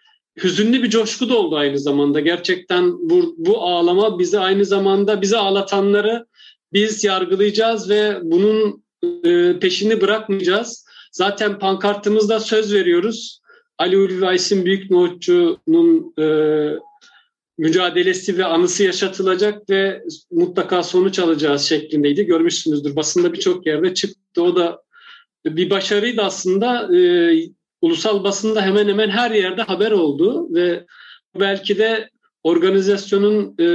hüzünlü 0.43 0.83
bir 0.83 0.89
coşku 0.89 1.29
da 1.29 1.37
oldu 1.37 1.55
aynı 1.55 1.79
zamanda. 1.79 2.19
Gerçekten 2.19 2.91
bu, 3.09 3.35
bu 3.37 3.61
ağlama 3.61 4.19
bizi 4.19 4.39
aynı 4.39 4.65
zamanda 4.65 5.21
bizi 5.21 5.37
ağlatanları 5.37 6.25
biz 6.73 7.03
yargılayacağız 7.03 7.89
ve 7.89 8.19
bunun 8.23 8.83
e, 9.23 9.59
peşini 9.59 10.01
bırakmayacağız. 10.01 10.86
Zaten 11.11 11.59
pankartımızda 11.59 12.39
söz 12.39 12.73
veriyoruz. 12.73 13.41
Ali 13.77 13.97
Ulvi 13.97 14.27
Aysin 14.27 14.65
Büyük 14.65 14.91
Nohutçu'nun 14.91 16.13
e, 16.19 16.25
mücadelesi 17.57 18.37
ve 18.37 18.45
anısı 18.45 18.83
yaşatılacak 18.83 19.69
ve 19.69 20.03
mutlaka 20.31 20.83
sonuç 20.83 21.19
alacağız 21.19 21.61
şeklindeydi. 21.61 22.25
Görmüşsünüzdür 22.25 22.95
basında 22.95 23.33
birçok 23.33 23.65
yerde 23.67 23.93
çıktı. 23.93 24.43
O 24.43 24.55
da 24.55 24.81
bir 25.45 25.69
başarıydı 25.69 26.21
aslında. 26.21 26.97
E, 26.97 26.99
ulusal 27.81 28.23
basında 28.23 28.61
hemen 28.61 28.87
hemen 28.87 29.09
her 29.09 29.31
yerde 29.31 29.61
haber 29.61 29.91
oldu 29.91 30.53
ve 30.53 30.85
belki 31.39 31.77
de 31.77 32.09
organizasyonun 32.43 33.55
e, 33.59 33.67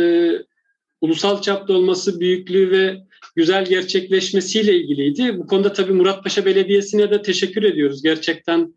ulusal 1.01 1.43
çapta 1.43 1.73
olması, 1.73 2.21
büyüklüğü 2.21 2.71
ve 2.71 2.97
güzel 3.35 3.65
gerçekleşmesiyle 3.65 4.77
ilgiliydi. 4.77 5.39
Bu 5.39 5.47
konuda 5.47 5.73
tabii 5.73 5.93
Muratpaşa 5.93 6.45
Belediyesi'ne 6.45 7.11
de 7.11 7.23
teşekkür 7.23 7.63
ediyoruz. 7.63 8.03
Gerçekten 8.03 8.75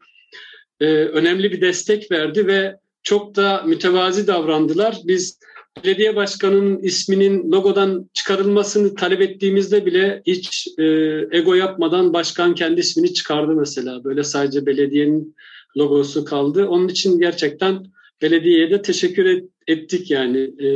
e, 0.79 0.85
önemli 0.85 1.51
bir 1.51 1.61
destek 1.61 2.11
verdi 2.11 2.47
ve 2.47 2.75
çok 3.03 3.35
da 3.35 3.63
mütevazi 3.65 4.27
davrandılar. 4.27 4.97
Biz 5.03 5.39
belediye 5.83 6.15
başkanının 6.15 6.79
isminin 6.79 7.51
logodan 7.51 8.09
çıkarılmasını 8.13 8.95
talep 8.95 9.21
ettiğimizde 9.21 9.85
bile 9.85 10.21
hiç 10.27 10.67
e, 10.77 10.83
ego 11.31 11.53
yapmadan 11.53 12.13
başkan 12.13 12.55
kendi 12.55 12.79
ismini 12.79 13.13
çıkardı 13.13 13.55
mesela. 13.55 14.03
Böyle 14.03 14.23
sadece 14.23 14.65
belediyenin 14.65 15.35
logosu 15.77 16.25
kaldı. 16.25 16.67
Onun 16.67 16.87
için 16.87 17.19
gerçekten 17.19 17.83
belediyeye 18.21 18.71
de 18.71 18.81
teşekkür 18.81 19.25
et, 19.25 19.43
ettik 19.67 20.11
yani 20.11 20.39
e, 20.39 20.69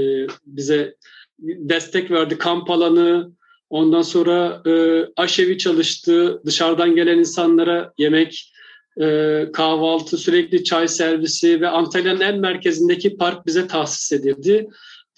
bize 0.46 0.96
destek 1.40 2.12
verdi. 2.12 2.38
Kamp 2.38 2.70
alanı, 2.70 3.32
ondan 3.70 4.02
sonra 4.02 4.62
e, 4.66 5.06
aşevi 5.18 5.58
çalıştı, 5.58 6.42
dışarıdan 6.46 6.96
gelen 6.96 7.18
insanlara 7.18 7.94
yemek, 7.98 8.54
e, 9.02 9.46
kahvaltı, 9.54 10.18
sürekli 10.18 10.64
çay 10.64 10.88
servisi 10.88 11.62
ve 11.62 11.68
Antalya'nın 11.68 12.22
en 12.22 12.40
merkezindeki 12.40 13.18
park 13.18 13.46
bize 13.46 13.68
tahsis 13.68 14.12
edildi. 14.12 14.68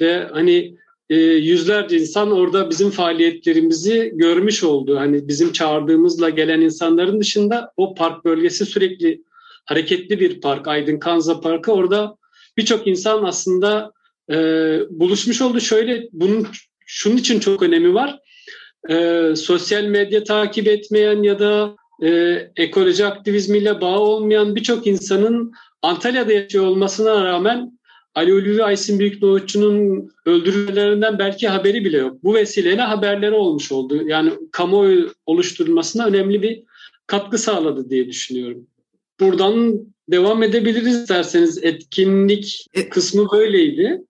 Ve 0.02 0.28
hani 0.32 0.76
e, 1.10 1.16
yüzlerce 1.20 1.98
insan 1.98 2.32
orada 2.32 2.70
bizim 2.70 2.90
faaliyetlerimizi 2.90 4.12
görmüş 4.16 4.64
oldu. 4.64 4.98
Hani 4.98 5.28
bizim 5.28 5.52
çağırdığımızla 5.52 6.30
gelen 6.30 6.62
insanların 6.62 7.20
dışında 7.20 7.72
o 7.78 7.96
park 7.96 8.26
bölgesi 8.26 8.66
sürekli 8.66 9.22
hareketli 9.66 10.20
bir 10.20 10.42
park. 10.42 10.68
Aydın 10.68 11.00
Kanza 11.00 11.42
Parkı 11.42 11.72
orada 11.72 12.16
birçok 12.58 12.88
insan 12.88 13.24
aslında 13.24 13.92
e, 14.32 14.36
buluşmuş 14.90 15.42
oldu. 15.42 15.60
Şöyle 15.60 16.08
bunun 16.12 16.48
şunun 16.86 17.18
için 17.18 17.40
çok 17.40 17.64
önemi 17.64 17.94
var. 17.94 18.20
E, 18.90 19.26
sosyal 19.36 19.84
medya 19.84 20.24
takip 20.24 20.68
etmeyen 20.68 21.24
ya 21.24 21.40
da 21.40 21.76
e, 22.04 22.10
ekoloji 22.56 23.06
aktivizmiyle 23.06 23.82
bağı 23.82 24.00
olmayan 24.00 24.56
birçok 24.56 24.88
insanın 24.88 25.54
Antalya'da 25.82 26.34
yaşıyor 26.34 26.66
olmasına 26.66 27.26
rağmen 27.26 27.80
Ali 28.16 28.34
Ulvi 28.34 28.64
Aysin 28.64 29.00
Büyük 29.00 29.22
Nohutçu'nun 29.22 30.12
öldürülmelerinden 30.26 31.20
belki 31.20 31.48
haberi 31.48 31.86
bile 31.86 31.98
yok. 31.98 32.24
Bu 32.24 32.34
vesileyle 32.34 32.82
haberleri 32.82 33.34
olmuş 33.34 33.72
oldu. 33.72 34.08
Yani 34.08 34.32
kamuoyu 34.52 35.14
oluşturulmasına 35.26 36.06
önemli 36.06 36.42
bir 36.42 36.64
katkı 37.08 37.38
sağladı 37.38 37.90
diye 37.90 38.08
düşünüyorum. 38.08 38.68
Buradan 39.20 39.80
devam 40.10 40.44
edebiliriz 40.44 40.96
isterseniz. 40.96 41.64
Etkinlik 41.64 42.66
e, 42.74 42.90
kısmı 42.90 43.28
böyleydi. 43.32 44.02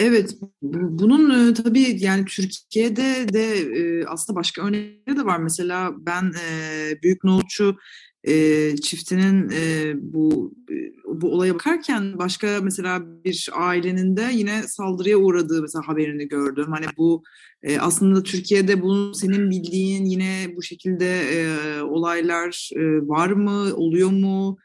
Evet, 0.00 0.36
bunun 0.62 1.50
e, 1.50 1.54
tabii 1.54 1.96
yani 2.00 2.24
Türkiye'de 2.24 3.32
de 3.32 3.58
e, 3.58 4.06
aslında 4.06 4.38
başka 4.38 4.66
örnekleri 4.66 5.16
de 5.16 5.24
var. 5.24 5.38
Mesela 5.38 5.94
ben 5.98 6.32
e, 6.48 7.02
Büyük 7.02 7.24
Nohutçu 7.24 7.76
e, 8.24 8.76
çiftinin 8.76 9.50
e, 9.50 9.94
bu 9.96 10.54
e, 10.70 10.74
bu 11.20 11.32
olaya 11.32 11.54
bakarken 11.54 12.18
başka 12.18 12.60
mesela 12.62 13.02
bir 13.24 13.48
ailenin 13.52 14.16
de 14.16 14.28
yine 14.32 14.62
saldırıya 14.62 15.16
uğradığı 15.18 15.62
mesela 15.62 15.88
haberini 15.88 16.28
gördüm. 16.28 16.66
Hani 16.68 16.86
bu 16.98 17.22
e, 17.62 17.78
aslında 17.78 18.22
Türkiye'de 18.22 18.82
bunun 18.82 19.12
senin 19.12 19.50
bildiğin 19.50 20.04
yine 20.04 20.46
bu 20.56 20.62
şekilde 20.62 21.20
e, 21.20 21.80
olaylar 21.82 22.70
e, 22.76 23.08
var 23.08 23.30
mı, 23.30 23.74
oluyor 23.74 24.10
mu? 24.10 24.58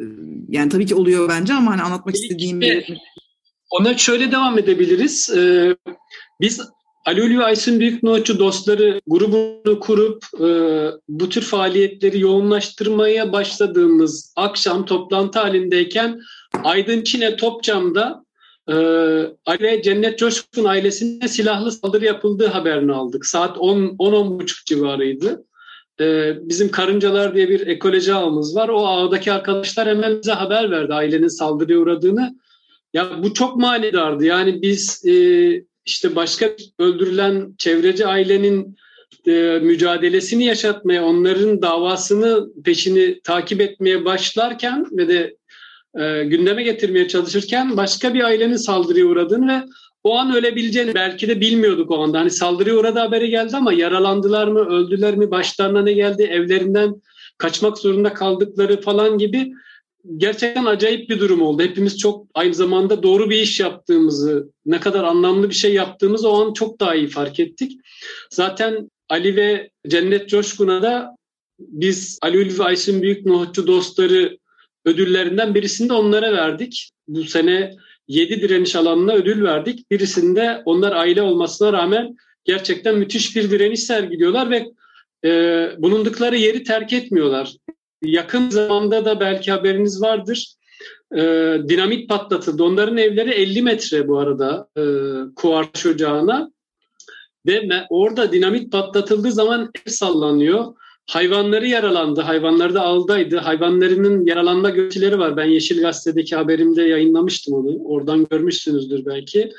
E, 0.00 0.04
yani 0.48 0.68
tabii 0.68 0.86
ki 0.86 0.94
oluyor 0.94 1.28
bence 1.28 1.52
ama 1.54 1.70
hani 1.70 1.82
anlatmak 1.82 2.14
istediğim 2.14 2.60
bir... 2.60 3.00
Ona 3.70 3.98
şöyle 3.98 4.32
devam 4.32 4.58
edebiliriz. 4.58 5.30
Ee, 5.36 5.76
biz 6.40 6.60
Ali 7.06 7.22
Ulvi 7.22 7.44
Aysun 7.44 7.80
Büyük 7.80 8.02
Nohutçu 8.02 8.38
dostları 8.38 9.00
grubunu 9.06 9.80
kurup 9.80 10.24
e, 10.40 10.48
bu 11.08 11.28
tür 11.28 11.42
faaliyetleri 11.42 12.20
yoğunlaştırmaya 12.20 13.32
başladığımız 13.32 14.32
akşam 14.36 14.84
toplantı 14.84 15.38
halindeyken 15.38 16.20
Aydın 16.64 17.02
Çin'e 17.02 17.36
Topçam'da 17.36 18.24
e, 18.68 18.74
Ali 19.46 19.62
ve 19.62 19.82
Cennet 19.82 20.18
Coşkun 20.18 20.64
ailesine 20.64 21.28
silahlı 21.28 21.72
saldırı 21.72 22.04
yapıldığı 22.04 22.46
haberini 22.46 22.92
aldık. 22.92 23.26
Saat 23.26 23.56
10-10.30 23.56 24.66
civarıydı. 24.66 25.44
E, 26.00 26.34
bizim 26.48 26.70
Karıncalar 26.70 27.34
diye 27.34 27.48
bir 27.48 27.66
ekoloji 27.66 28.14
ağımız 28.14 28.56
var. 28.56 28.68
O 28.68 28.86
ağdaki 28.86 29.32
arkadaşlar 29.32 29.88
hemen 29.88 30.18
bize 30.18 30.32
haber 30.32 30.70
verdi 30.70 30.94
ailenin 30.94 31.28
saldırıya 31.28 31.78
uğradığını. 31.78 32.36
Ya 32.94 33.22
bu 33.22 33.34
çok 33.34 33.56
manidardı. 33.56 34.24
Yani 34.24 34.62
biz 34.62 35.06
e, 35.06 35.14
işte 35.86 36.16
başka 36.16 36.50
öldürülen 36.78 37.54
çevreci 37.58 38.06
ailenin 38.06 38.76
e, 39.26 39.58
mücadelesini 39.62 40.44
yaşatmaya, 40.44 41.04
onların 41.04 41.62
davasını 41.62 42.48
peşini 42.64 43.20
takip 43.24 43.60
etmeye 43.60 44.04
başlarken 44.04 44.86
ve 44.92 45.08
de 45.08 45.36
e, 46.00 46.24
gündeme 46.24 46.62
getirmeye 46.62 47.08
çalışırken 47.08 47.76
başka 47.76 48.14
bir 48.14 48.24
ailenin 48.24 48.56
saldırıya 48.56 49.06
uğradığını 49.06 49.52
ve 49.52 49.62
o 50.04 50.16
an 50.16 50.36
ölebileceğini 50.36 50.94
belki 50.94 51.28
de 51.28 51.40
bilmiyorduk 51.40 51.90
o 51.90 52.02
anda. 52.02 52.18
Hani 52.20 52.30
saldırıya 52.30 52.76
uğradı 52.76 52.98
haberi 52.98 53.30
geldi 53.30 53.56
ama 53.56 53.72
yaralandılar 53.72 54.48
mı, 54.48 54.60
öldüler 54.60 55.16
mi, 55.16 55.30
başlarına 55.30 55.82
ne 55.82 55.92
geldi, 55.92 56.22
evlerinden 56.22 57.02
kaçmak 57.38 57.78
zorunda 57.78 58.14
kaldıkları 58.14 58.80
falan 58.80 59.18
gibi 59.18 59.52
gerçekten 60.16 60.64
acayip 60.64 61.10
bir 61.10 61.20
durum 61.20 61.42
oldu. 61.42 61.62
Hepimiz 61.62 61.98
çok 61.98 62.26
aynı 62.34 62.54
zamanda 62.54 63.02
doğru 63.02 63.30
bir 63.30 63.40
iş 63.40 63.60
yaptığımızı, 63.60 64.52
ne 64.66 64.80
kadar 64.80 65.04
anlamlı 65.04 65.50
bir 65.50 65.54
şey 65.54 65.74
yaptığımızı 65.74 66.28
o 66.28 66.46
an 66.46 66.52
çok 66.52 66.80
daha 66.80 66.94
iyi 66.94 67.08
fark 67.08 67.40
ettik. 67.40 67.80
Zaten 68.30 68.90
Ali 69.08 69.36
ve 69.36 69.70
Cennet 69.88 70.28
Coşkun'a 70.28 70.82
da 70.82 71.16
biz 71.58 72.18
Ali 72.22 72.36
Ülvi 72.36 72.62
Aysin 72.62 73.02
Büyük 73.02 73.26
Nohutçu 73.26 73.66
Dostları 73.66 74.38
ödüllerinden 74.84 75.54
birisini 75.54 75.88
de 75.88 75.92
onlara 75.92 76.32
verdik. 76.32 76.90
Bu 77.08 77.24
sene 77.24 77.76
7 78.08 78.42
direniş 78.42 78.76
alanına 78.76 79.12
ödül 79.12 79.42
verdik. 79.42 79.90
Birisinde 79.90 80.62
onlar 80.64 80.92
aile 80.92 81.22
olmasına 81.22 81.72
rağmen 81.72 82.16
gerçekten 82.44 82.98
müthiş 82.98 83.36
bir 83.36 83.50
direniş 83.50 83.82
sergiliyorlar 83.82 84.50
ve 84.50 84.66
e, 85.24 85.32
bulundukları 85.78 86.36
yeri 86.36 86.64
terk 86.64 86.92
etmiyorlar. 86.92 87.56
Yakın 88.02 88.50
zamanda 88.50 89.04
da 89.04 89.20
belki 89.20 89.52
haberiniz 89.52 90.02
vardır. 90.02 90.54
E, 91.14 91.22
dinamit 91.68 92.08
patlatıldı. 92.08 92.64
Onların 92.64 92.96
evleri 92.96 93.30
50 93.30 93.62
metre 93.62 94.08
bu 94.08 94.18
arada 94.18 94.68
e, 94.76 94.84
kuarş 95.36 95.86
ocağına. 95.86 96.52
Ve 97.46 97.86
orada 97.90 98.32
dinamit 98.32 98.72
patlatıldığı 98.72 99.32
zaman 99.32 99.70
ev 99.86 99.90
sallanıyor. 99.90 100.74
Hayvanları 101.10 101.66
yaralandı. 101.66 102.20
Hayvanları 102.20 102.74
da 102.74 102.82
aldaydı. 102.82 103.36
Hayvanlarının 103.36 104.26
yaralanma 104.26 104.70
görüntüleri 104.70 105.18
var. 105.18 105.36
Ben 105.36 105.44
Yeşil 105.44 105.80
Gazete'deki 105.80 106.36
haberimde 106.36 106.82
yayınlamıştım 106.82 107.54
onu. 107.54 107.84
Oradan 107.84 108.26
görmüşsünüzdür 108.30 109.06
belki. 109.06 109.52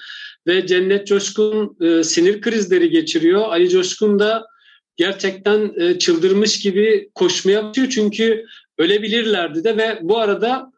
Ve 0.48 0.68
Cennet 0.68 1.08
Coşkun 1.08 1.78
e, 1.82 2.04
sinir 2.04 2.42
krizleri 2.42 2.90
geçiriyor. 2.90 3.42
Ali 3.42 3.70
Coşkun 3.70 4.20
da 4.20 4.46
gerçekten 4.96 5.72
e, 5.78 6.00
çıldırmış 6.00 6.60
gibi 6.60 7.10
koşmaya 7.16 7.64
başlıyor 7.64 7.90
çünkü 7.90 8.46
ölebilirlerdi 8.78 9.64
de 9.64 9.78
ve 9.78 10.00
bu 10.02 10.18
arada 10.20 10.72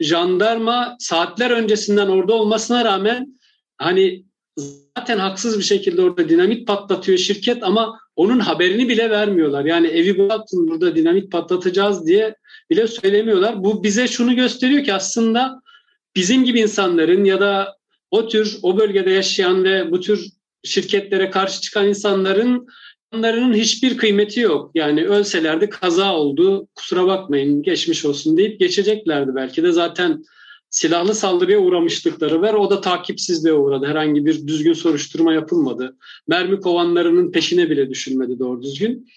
jandarma 0.00 0.96
saatler 0.98 1.50
öncesinden 1.50 2.08
orada 2.08 2.32
olmasına 2.32 2.84
rağmen 2.84 3.40
hani 3.78 4.24
zaten 4.96 5.18
haksız 5.18 5.58
bir 5.58 5.64
şekilde 5.64 6.02
orada 6.02 6.28
dinamit 6.28 6.66
patlatıyor 6.66 7.18
şirket 7.18 7.62
ama 7.62 8.00
onun 8.16 8.38
haberini 8.38 8.88
bile 8.88 9.10
vermiyorlar. 9.10 9.64
Yani 9.64 9.86
evi 9.86 10.18
bıraktın 10.18 10.68
burada 10.68 10.96
dinamit 10.96 11.32
patlatacağız 11.32 12.06
diye 12.06 12.34
bile 12.70 12.86
söylemiyorlar. 12.86 13.64
Bu 13.64 13.84
bize 13.84 14.08
şunu 14.08 14.36
gösteriyor 14.36 14.84
ki 14.84 14.94
aslında 14.94 15.62
bizim 16.16 16.44
gibi 16.44 16.60
insanların 16.60 17.24
ya 17.24 17.40
da 17.40 17.76
o 18.10 18.28
tür 18.28 18.58
o 18.62 18.78
bölgede 18.78 19.10
yaşayan 19.10 19.64
ve 19.64 19.90
bu 19.90 20.00
tür 20.00 20.26
şirketlere 20.64 21.30
karşı 21.30 21.60
çıkan 21.60 21.88
insanların 21.88 22.66
Onların 23.14 23.52
hiçbir 23.52 23.96
kıymeti 23.96 24.40
yok. 24.40 24.70
Yani 24.74 25.06
ölselerdi 25.06 25.70
kaza 25.70 26.14
oldu, 26.14 26.68
kusura 26.74 27.06
bakmayın, 27.06 27.62
geçmiş 27.62 28.04
olsun 28.04 28.36
deyip 28.36 28.60
geçeceklerdi 28.60 29.34
belki 29.34 29.62
de 29.62 29.72
zaten 29.72 30.24
silahlı 30.70 31.14
saldırıya 31.14 31.58
uğramışlıkları 31.58 32.42
var. 32.42 32.54
O 32.54 32.70
da 32.70 32.80
takipsizliğe 32.80 33.54
uğradı. 33.54 33.86
Herhangi 33.86 34.26
bir 34.26 34.46
düzgün 34.46 34.72
soruşturma 34.72 35.34
yapılmadı. 35.34 35.96
Mermi 36.28 36.60
kovanlarının 36.60 37.32
peşine 37.32 37.70
bile 37.70 37.90
düşünmedi 37.90 38.38
doğru 38.38 38.62
düzgün. 38.62 39.08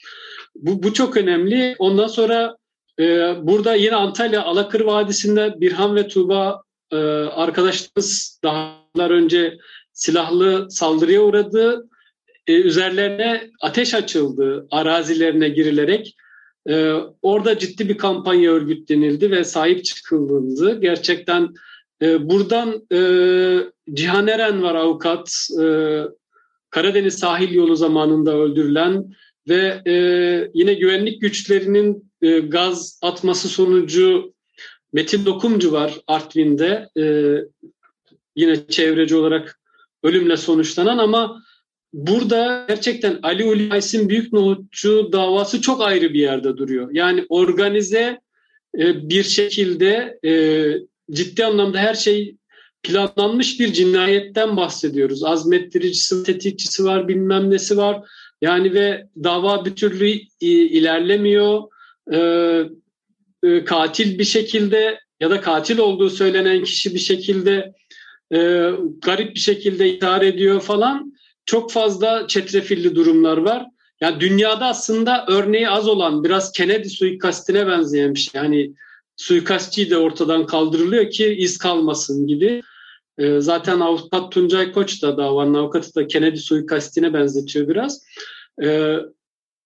Bu, 0.56 0.84
bu 0.84 0.93
çok 0.93 1.17
önemli. 1.17 1.75
Ondan 1.79 2.08
sonra 2.08 2.58
e, 2.99 3.03
burada 3.41 3.75
yine 3.75 3.95
Antalya 3.95 4.43
Alakır 4.43 4.82
Vadisi'nde 4.82 5.56
Birhan 5.58 5.95
ve 5.95 6.08
Tuğba 6.08 6.63
e, 6.91 6.95
arkadaşlarımız 6.95 8.39
daha 8.43 8.75
önce 8.95 9.58
silahlı 9.93 10.67
saldırıya 10.71 11.21
uğradı 11.21 11.89
e, 12.47 12.53
üzerlerine 12.53 13.49
ateş 13.62 13.93
açıldı 13.93 14.67
arazilerine 14.71 15.49
girilerek. 15.49 16.15
E, 16.69 16.93
orada 17.21 17.58
ciddi 17.58 17.89
bir 17.89 17.97
kampanya 17.97 18.51
örgütlenildi 18.51 19.32
ve 19.32 19.43
sahip 19.43 19.86
çıkıldı. 19.86 20.82
Gerçekten 20.82 21.49
e, 22.01 22.29
buradan 22.29 22.88
e, 22.91 22.99
Cihan 23.93 24.27
Eren 24.27 24.63
var 24.63 24.75
avukat. 24.75 25.29
E, 25.62 25.65
Karadeniz 26.69 27.19
sahil 27.19 27.53
yolu 27.53 27.75
zamanında 27.75 28.38
öldürülen 28.38 29.06
ve 29.49 29.82
e, 29.88 29.93
yine 30.53 30.73
güvenlik 30.73 31.21
güçlerinin 31.21 32.12
e, 32.21 32.39
gaz 32.39 32.99
atması 33.01 33.49
sonucu 33.49 34.34
Metin 34.93 35.25
Dokumcu 35.25 35.71
var 35.71 35.99
Artvin'de. 36.08 36.89
E, 36.97 37.03
yine 38.36 38.67
çevreci 38.67 39.15
olarak 39.15 39.60
ölümle 40.03 40.38
sonuçlanan 40.38 40.97
ama 40.97 41.42
burada 41.93 42.65
gerçekten 42.67 43.19
Ali 43.23 43.45
Uli 43.45 43.73
Aysin 43.73 44.10
Büyük 44.10 44.34
Nohutçu 44.34 45.10
davası 45.12 45.62
çok 45.62 45.82
ayrı 45.82 46.13
bir 46.13 46.19
yerde 46.19 46.58
duruyor. 46.58 46.89
Yani 46.91 47.25
organize 47.29 48.19
e, 48.79 49.10
bir 49.10 49.23
şekilde 49.23 50.19
e, 50.25 50.32
ciddi 51.12 51.45
anlamda 51.45 51.77
her 51.77 51.93
şey 51.93 52.36
planlanmış 52.84 53.60
bir 53.60 53.73
cinayetten 53.73 54.58
bahsediyoruz. 54.58 55.23
Azmettiricisi, 55.23 56.23
tetikçisi 56.23 56.86
var, 56.86 57.08
bilmem 57.08 57.51
nesi 57.51 57.77
var. 57.77 58.01
Yani 58.41 58.73
ve 58.73 59.08
dava 59.23 59.65
bir 59.65 59.75
türlü 59.75 60.19
ilerlemiyor. 60.41 61.63
E, 62.13 62.19
e, 63.43 63.63
katil 63.65 64.19
bir 64.19 64.23
şekilde 64.23 64.99
ya 65.19 65.29
da 65.29 65.41
katil 65.41 65.77
olduğu 65.77 66.10
söylenen 66.10 66.63
kişi 66.63 66.93
bir 66.93 66.99
şekilde 66.99 67.73
e, 68.34 68.69
garip 69.01 69.36
bir 69.36 69.39
şekilde 69.39 69.93
intihar 69.93 70.21
ediyor 70.21 70.62
falan 70.62 71.12
çok 71.45 71.71
fazla 71.71 72.27
çetrefilli 72.27 72.95
durumlar 72.95 73.38
var. 73.38 73.65
Yani 74.01 74.19
dünyada 74.19 74.65
aslında 74.65 75.25
örneği 75.27 75.69
az 75.69 75.88
olan 75.88 76.23
biraz 76.23 76.51
Kennedy 76.51 76.89
suikastine 76.89 77.67
benzeyen 77.67 78.13
bir 78.13 78.19
şey. 78.19 78.41
Yani 78.41 78.73
suikastçı 79.15 79.89
de 79.89 79.97
ortadan 79.97 80.45
kaldırılıyor 80.45 81.10
ki 81.10 81.25
iz 81.25 81.58
kalmasın 81.58 82.27
gibi. 82.27 82.62
Ee, 83.17 83.41
zaten 83.41 83.79
avukat 83.79 84.32
Tuncay 84.32 84.71
Koç 84.71 85.03
da 85.03 85.17
davanın 85.17 85.53
avukatı 85.53 85.95
da 85.95 86.08
Kennedy 86.08 86.38
suikastine 86.38 87.13
benzetiyor 87.13 87.67
biraz. 87.67 88.03
Ee, 88.63 88.97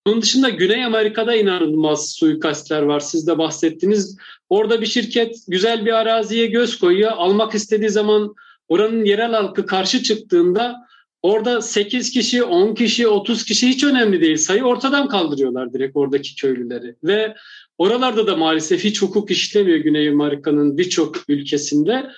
bunun 0.07 0.21
dışında 0.21 0.49
Güney 0.49 0.85
Amerika'da 0.85 1.35
inanılmaz 1.35 2.09
suikastler 2.09 2.81
var. 2.81 2.99
Siz 2.99 3.27
de 3.27 3.37
bahsettiniz. 3.37 4.17
Orada 4.49 4.81
bir 4.81 4.85
şirket 4.85 5.35
güzel 5.47 5.85
bir 5.85 5.93
araziye 5.93 6.45
göz 6.45 6.79
koyuyor. 6.79 7.11
Almak 7.11 7.55
istediği 7.55 7.89
zaman 7.89 8.35
oranın 8.67 9.05
yerel 9.05 9.31
halkı 9.31 9.65
karşı 9.65 10.03
çıktığında 10.03 10.86
Orada 11.21 11.61
8 11.61 12.11
kişi, 12.11 12.43
10 12.43 12.75
kişi, 12.75 13.07
30 13.07 13.45
kişi 13.45 13.67
hiç 13.67 13.83
önemli 13.83 14.21
değil. 14.21 14.37
Sayı 14.37 14.63
ortadan 14.63 15.07
kaldırıyorlar 15.07 15.73
direkt 15.73 15.95
oradaki 15.95 16.35
köylüleri. 16.35 16.95
Ve 17.03 17.35
Oralarda 17.77 18.27
da 18.27 18.35
maalesef 18.35 18.83
hiç 18.83 19.01
hukuk 19.01 19.31
işlemiyor 19.31 19.77
Güney 19.77 20.09
Amerika'nın 20.09 20.77
birçok 20.77 21.29
ülkesinde. 21.29 22.09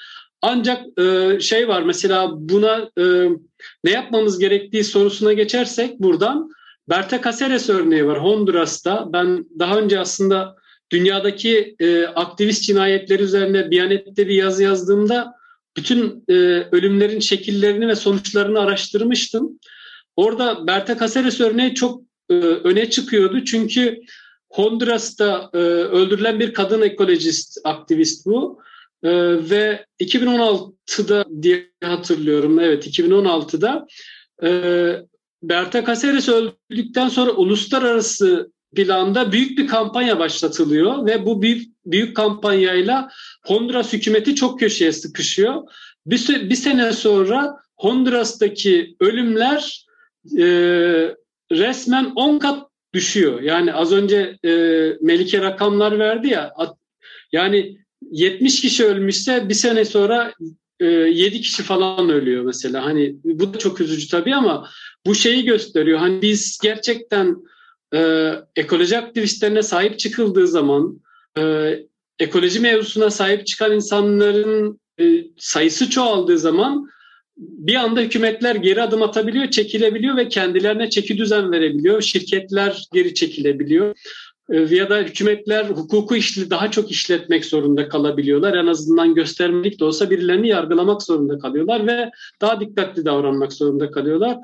Ancak 0.42 1.00
e, 1.00 1.40
şey 1.40 1.68
var 1.68 1.82
mesela 1.82 2.30
buna 2.34 2.90
e, 2.98 3.04
ne 3.84 3.92
yapmamız 3.92 4.40
gerektiği 4.40 4.84
sorusuna 4.84 5.34
geçersek 5.34 6.00
buradan 6.00 6.50
Berta 6.90 7.22
Caceres 7.22 7.70
örneği 7.70 8.06
var 8.06 8.24
Honduras'ta. 8.24 9.14
Ben 9.14 9.46
daha 9.60 9.78
önce 9.78 10.00
aslında 10.00 10.56
dünyadaki 10.92 11.76
e, 11.80 12.06
aktivist 12.06 12.64
cinayetleri 12.64 13.24
üzerine 13.24 13.72
Biyanet'te 13.72 14.28
bir 14.28 14.36
yazı 14.36 14.64
yazdığımda 14.64 15.34
bütün 15.80 16.24
e, 16.30 16.34
ölümlerin 16.72 17.20
şekillerini 17.20 17.88
ve 17.88 17.96
sonuçlarını 17.96 18.60
araştırmıştım. 18.60 19.60
Orada 20.15 20.68
Berta 20.68 21.00
Caceres 21.00 21.39
örneği 21.42 21.76
çok 21.76 22.02
e, 22.30 22.34
öne 22.34 22.89
çıkıyordu. 22.89 23.46
Çünkü 23.46 24.02
Honduras'ta 24.50 25.50
e, 25.54 25.58
öldürülen 25.58 26.39
bir 26.39 26.54
kadın 26.54 26.82
ekolojist, 26.82 27.58
aktivist 27.63 28.26
bu. 28.26 28.60
E, 29.04 29.10
ve 29.50 29.86
2016'da 30.00 31.26
diye 31.42 31.72
hatırlıyorum, 31.84 32.60
evet 32.60 32.88
2016'da 32.88 33.88
e, 34.44 34.50
Berta 35.44 35.86
Caceres 35.86 36.30
öldükten 36.30 37.10
sonra 37.10 37.32
uluslararası 37.32 38.52
planda 38.75 39.32
büyük 39.32 39.58
bir 39.58 39.67
kampanya 39.67 40.19
başlatılıyor 40.19 41.05
ve 41.05 41.25
bu 41.25 41.41
büyük, 41.41 41.71
büyük 41.86 42.15
kampanyayla 42.15 43.10
Honduras 43.45 43.93
hükümeti 43.93 44.36
çok 44.36 44.60
köşeye 44.60 44.91
sıkışıyor. 44.91 45.63
Bir, 46.05 46.49
bir 46.49 46.55
sene 46.55 46.93
sonra 46.93 47.55
Honduras'taki 47.77 48.95
ölümler 48.99 49.86
e, 50.38 50.45
resmen 51.51 52.12
10 52.15 52.39
kat 52.39 52.69
düşüyor. 52.93 53.41
Yani 53.41 53.73
az 53.73 53.93
önce 53.93 54.38
e, 54.45 54.49
Melike 55.01 55.41
rakamlar 55.41 55.99
verdi 55.99 56.27
ya 56.27 56.53
yani 57.32 57.77
70 58.12 58.62
kişi 58.62 58.86
ölmüşse 58.86 59.49
bir 59.49 59.53
sene 59.53 59.86
sonra 59.86 60.34
e, 60.79 60.86
7 60.86 61.41
kişi 61.41 61.63
falan 61.63 62.10
ölüyor 62.10 62.43
mesela. 62.43 62.86
Hani 62.86 63.15
bu 63.23 63.53
da 63.53 63.58
çok 63.58 63.82
üzücü 63.82 64.08
tabii 64.08 64.36
ama 64.36 64.69
bu 65.05 65.15
şeyi 65.15 65.45
gösteriyor. 65.45 65.99
Hani 65.99 66.21
biz 66.21 66.60
gerçekten 66.63 67.36
e, 67.95 68.32
ekoloji 68.56 68.97
aktivistlerine 68.97 69.63
sahip 69.63 69.99
çıkıldığı 69.99 70.47
zaman 70.47 71.02
e, 71.38 71.73
ekoloji 72.19 72.60
mevzusuna 72.60 73.10
sahip 73.10 73.47
çıkan 73.47 73.71
insanların 73.71 74.80
e, 74.99 75.23
sayısı 75.38 75.89
çoğaldığı 75.89 76.38
zaman 76.38 76.89
bir 77.39 77.75
anda 77.75 77.99
hükümetler 78.02 78.56
geri 78.56 78.82
adım 78.82 79.02
atabiliyor, 79.02 79.49
çekilebiliyor 79.49 80.17
ve 80.17 80.30
kendilerine 80.30 80.89
çeki 80.89 81.17
düzen 81.17 81.52
verebiliyor. 81.52 82.02
Şirketler 82.02 82.88
geri 82.93 83.13
çekilebiliyor. 83.13 83.95
E, 84.49 84.75
ya 84.75 84.89
da 84.89 84.97
hükümetler 84.97 85.65
hukuku 85.65 86.15
işli, 86.15 86.49
daha 86.49 86.71
çok 86.71 86.91
işletmek 86.91 87.45
zorunda 87.45 87.89
kalabiliyorlar. 87.89 88.54
En 88.54 88.67
azından 88.67 89.15
göstermelik 89.15 89.80
de 89.80 89.86
olsa 89.86 90.10
birilerini 90.10 90.47
yargılamak 90.47 91.04
zorunda 91.04 91.39
kalıyorlar 91.39 91.88
ve 91.88 92.10
daha 92.41 92.60
dikkatli 92.60 93.06
davranmak 93.06 93.54
zorunda 93.54 93.91
kalıyorlar. 93.91 94.38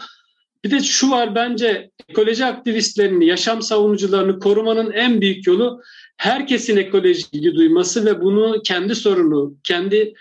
Bir 0.66 0.72
de 0.72 0.80
şu 0.80 1.10
var 1.10 1.36
bence 1.36 1.90
ekoloji 2.10 2.46
aktivistlerini, 2.46 3.26
yaşam 3.26 3.62
savunucularını 3.62 4.40
korumanın 4.40 4.92
en 4.92 5.22
büyük 5.22 5.48
yolu 5.48 5.82
herkesin 6.18 6.78
ekoloji 6.78 7.22
ilgi 7.32 7.56
duyması 7.56 8.06
ve 8.06 8.22
bunu 8.22 8.62
kendi 8.64 8.96
sorunu, 8.96 9.56
kendi 9.64 10.14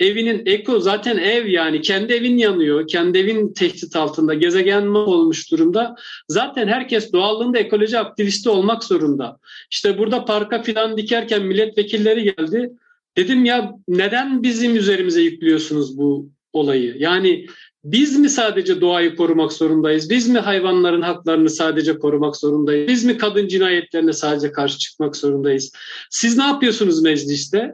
evinin 0.00 0.42
eko 0.46 0.80
zaten 0.80 1.16
ev 1.16 1.46
yani 1.46 1.80
kendi 1.80 2.12
evin 2.12 2.38
yanıyor, 2.38 2.88
kendi 2.88 3.18
evin 3.18 3.52
tehdit 3.52 3.96
altında, 3.96 4.34
gezegen 4.34 4.86
olmuş 4.86 5.50
durumda. 5.50 5.94
Zaten 6.28 6.68
herkes 6.68 7.12
doğallığında 7.12 7.58
ekoloji 7.58 7.98
aktivisti 7.98 8.48
olmak 8.48 8.84
zorunda. 8.84 9.38
İşte 9.70 9.98
burada 9.98 10.24
parka 10.24 10.62
filan 10.62 10.96
dikerken 10.96 11.42
milletvekilleri 11.42 12.22
geldi. 12.24 12.70
Dedim 13.16 13.44
ya 13.44 13.74
neden 13.88 14.42
bizim 14.42 14.76
üzerimize 14.76 15.20
yüklüyorsunuz 15.20 15.98
bu 15.98 16.30
olayı? 16.52 16.94
Yani 16.98 17.46
biz 17.84 18.18
mi 18.18 18.28
sadece 18.28 18.80
doğayı 18.80 19.16
korumak 19.16 19.52
zorundayız? 19.52 20.10
Biz 20.10 20.28
mi 20.28 20.38
hayvanların 20.38 21.02
haklarını 21.02 21.50
sadece 21.50 21.98
korumak 21.98 22.36
zorundayız? 22.36 22.88
Biz 22.88 23.04
mi 23.04 23.18
kadın 23.18 23.48
cinayetlerine 23.48 24.12
sadece 24.12 24.52
karşı 24.52 24.78
çıkmak 24.78 25.16
zorundayız? 25.16 25.72
Siz 26.10 26.38
ne 26.38 26.44
yapıyorsunuz 26.44 27.02
mecliste? 27.02 27.72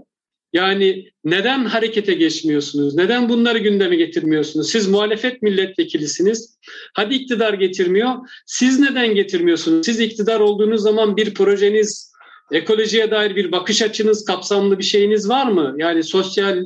Yani 0.53 1.11
neden 1.25 1.65
harekete 1.65 2.15
geçmiyorsunuz? 2.15 2.95
Neden 2.95 3.29
bunları 3.29 3.59
gündeme 3.59 3.97
getirmiyorsunuz? 3.97 4.71
Siz 4.71 4.89
muhalefet 4.89 5.43
milletvekilisiniz. 5.43 6.59
Hadi 6.95 7.15
iktidar 7.15 7.55
getirmiyor. 7.55 8.15
Siz 8.47 8.81
neden 8.81 9.15
getirmiyorsunuz? 9.15 9.87
Siz 9.87 10.01
iktidar 10.01 10.41
olduğunuz 10.41 10.83
zaman 10.83 11.17
bir 11.17 11.35
projeniz, 11.35 12.13
ekolojiye 12.53 13.11
dair 13.11 13.37
bir 13.37 13.53
bakış 13.53 13.83
açınız, 13.83 14.25
kapsamlı 14.25 14.79
bir 14.79 14.85
şeyiniz 14.85 15.29
var 15.29 15.47
mı? 15.47 15.75
Yani 15.79 16.03
sosyal 16.05 16.65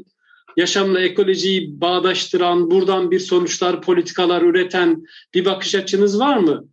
yaşamla 0.57 1.01
ekolojiyi 1.01 1.81
bağdaştıran, 1.81 2.71
buradan 2.71 3.11
bir 3.11 3.21
sonuçlar, 3.21 3.83
politikalar 3.83 4.43
üreten 4.43 5.05
bir 5.35 5.45
bakış 5.45 5.75
açınız 5.75 6.21
var 6.21 6.37
mı? 6.37 6.65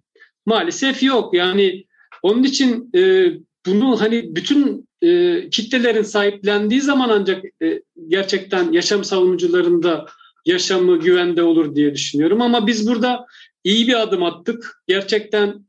Maalesef 0.45 1.03
yok. 1.03 1.33
Yani 1.33 1.85
onun 2.23 2.43
için 2.43 2.89
e, 2.95 3.31
bunu 3.65 4.01
hani 4.01 4.35
bütün 4.35 4.89
e, 5.01 5.49
kitlelerin 5.49 6.03
sahiplendiği 6.03 6.81
zaman 6.81 7.09
ancak 7.09 7.45
e, 7.63 7.81
gerçekten 8.07 8.71
yaşam 8.71 9.03
savunucularında 9.03 10.05
yaşamı 10.45 10.99
güvende 10.99 11.43
olur 11.43 11.75
diye 11.75 11.93
düşünüyorum. 11.93 12.41
Ama 12.41 12.67
biz 12.67 12.87
burada 12.87 13.25
iyi 13.63 13.87
bir 13.87 14.01
adım 14.01 14.23
attık. 14.23 14.81
Gerçekten 14.87 15.65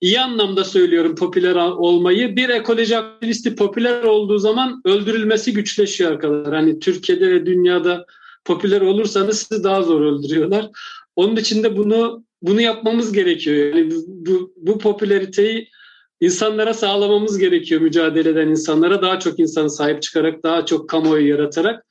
iyi 0.00 0.20
anlamda 0.20 0.64
söylüyorum 0.64 1.14
popüler 1.14 1.54
olmayı. 1.54 2.36
Bir 2.36 2.48
ekoloji 2.48 2.96
aktivisti 2.96 3.54
popüler 3.54 4.02
olduğu 4.02 4.38
zaman 4.38 4.82
öldürülmesi 4.84 5.52
güçleşiyor 5.52 6.12
arkadaşlar. 6.12 6.54
Hani 6.54 6.78
Türkiye'de 6.78 7.30
ve 7.30 7.46
dünyada 7.46 8.06
popüler 8.44 8.80
olursanız 8.80 9.38
sizi 9.38 9.64
daha 9.64 9.82
zor 9.82 10.00
öldürüyorlar. 10.00 10.68
Onun 11.16 11.36
için 11.36 11.62
de 11.62 11.76
bunu 11.76 12.24
bunu 12.42 12.60
yapmamız 12.60 13.12
gerekiyor. 13.12 13.56
Yani 13.56 13.90
bu, 13.90 14.04
bu, 14.06 14.52
bu 14.56 14.78
popülariteyi 14.78 15.68
insanlara 16.20 16.74
sağlamamız 16.74 17.38
gerekiyor 17.38 17.80
mücadele 17.80 18.28
eden 18.28 18.48
insanlara. 18.48 19.02
Daha 19.02 19.18
çok 19.18 19.38
insan 19.38 19.68
sahip 19.68 20.02
çıkarak, 20.02 20.42
daha 20.42 20.66
çok 20.66 20.88
kamuoyu 20.88 21.28
yaratarak. 21.28 21.86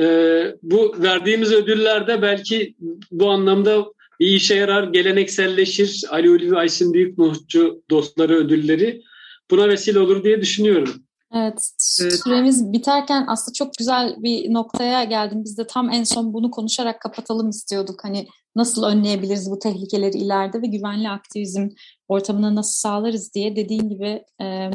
Ee, 0.00 0.56
bu 0.62 0.94
verdiğimiz 0.98 1.52
ödüllerde 1.52 2.22
belki 2.22 2.74
bu 3.10 3.30
anlamda 3.30 3.84
bir 4.20 4.26
işe 4.26 4.54
yarar, 4.54 4.88
gelenekselleşir. 4.88 6.04
Ali 6.10 6.30
Ulvi 6.30 6.56
Aysin 6.56 6.92
Büyük 6.92 7.18
Nohutçu 7.18 7.82
dostları 7.90 8.34
ödülleri 8.34 9.02
buna 9.50 9.68
vesile 9.68 9.98
olur 9.98 10.24
diye 10.24 10.40
düşünüyorum. 10.40 10.94
Evet, 11.36 11.70
süremiz 11.78 12.72
biterken 12.72 13.24
aslında 13.28 13.52
çok 13.52 13.74
güzel 13.78 14.16
bir 14.18 14.52
noktaya 14.52 15.04
geldim. 15.04 15.44
Biz 15.44 15.58
de 15.58 15.66
tam 15.66 15.90
en 15.90 16.04
son 16.04 16.32
bunu 16.32 16.50
konuşarak 16.50 17.00
kapatalım 17.00 17.48
istiyorduk. 17.48 18.04
Hani 18.04 18.26
nasıl 18.56 18.84
önleyebiliriz 18.84 19.50
bu 19.50 19.58
tehlikeleri 19.58 20.18
ileride 20.18 20.62
ve 20.62 20.66
güvenli 20.66 21.08
aktivizm 21.08 21.68
ortamına 22.08 22.54
nasıl 22.54 22.72
sağlarız 22.72 23.34
diye 23.34 23.56
dediğin 23.56 23.88
gibi 23.88 24.24
e, 24.42 24.70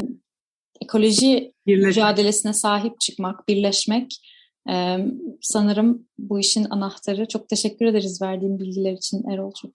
ekoloji 0.82 1.54
Birleşmek. 1.67 1.88
mücadelesine 1.88 2.54
sahip 2.54 2.99
çıkmak, 2.99 3.47
birleşmek 3.47 4.21
e, 4.69 5.05
sanırım 5.41 6.08
bu 6.17 6.39
işin 6.39 6.67
anahtarı. 6.69 7.27
Çok 7.27 7.49
teşekkür 7.49 7.86
ederiz 7.86 8.21
verdiğin 8.21 8.60
bilgiler 8.60 8.93
için 8.93 9.29
Erol 9.29 9.51
çok. 9.62 9.71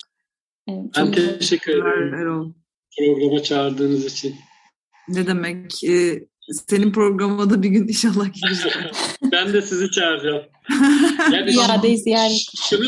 E, 0.69 0.73
ben 0.97 1.13
teşekkür 1.13 1.73
ederim 1.73 2.15
Erol. 2.15 2.53
Programa 2.99 3.43
çağırdığınız 3.43 4.05
için. 4.05 4.35
Ne 5.09 5.27
demek? 5.27 5.85
Ee, 5.85 6.27
senin 6.69 6.93
programa 6.93 7.51
da 7.51 7.63
bir 7.63 7.69
gün 7.69 7.89
inşallah 7.89 8.33
geliriz. 8.33 8.67
ben 9.33 9.53
de 9.53 9.63
sizi 9.63 9.91
çağıracağım. 9.91 10.43
Yani 11.33 11.51
İadeyiz 11.51 12.07
yani. 12.07 12.37
Şunu, 12.69 12.85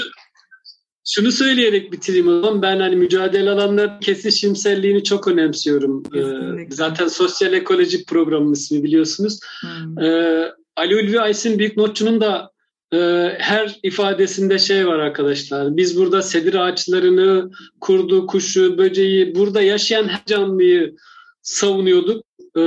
şunu 1.05 1.33
söyleyerek 1.33 1.93
bitireyim 1.93 2.29
o 2.29 2.41
zaman. 2.41 2.63
Ben 2.63 2.81
hani 2.81 2.97
mücadele 2.97 3.51
alanlar 3.51 4.01
kesişimselliğini 4.01 5.05
çok 5.05 5.29
önemsiyorum. 5.29 6.03
Ee, 6.17 6.67
zaten 6.71 7.09
sosyal 7.09 7.53
ekoloji 7.53 8.05
programının 8.05 8.53
ismi 8.53 8.83
biliyorsunuz. 8.83 9.41
Hmm. 9.61 9.99
Ee, 9.99 10.53
Ali 10.77 10.97
Ulvi 10.97 11.21
Aysin 11.21 11.59
Büyük 11.59 11.77
Notçu'nun 11.77 12.21
da 12.21 12.51
e, 12.93 12.99
her 13.39 13.81
ifadesinde 13.83 14.59
şey 14.59 14.87
var 14.87 14.99
arkadaşlar. 14.99 15.77
Biz 15.77 15.99
burada 15.99 16.23
sedir 16.23 16.55
ağaçlarını, 16.55 17.51
kurdu, 17.81 18.27
kuşu, 18.27 18.79
böceği, 18.79 19.35
burada 19.35 19.63
yaşayan 19.63 20.09
her 20.09 20.25
canlıyı 20.27 20.97
savunuyorduk. 21.43 22.25
E, 22.57 22.63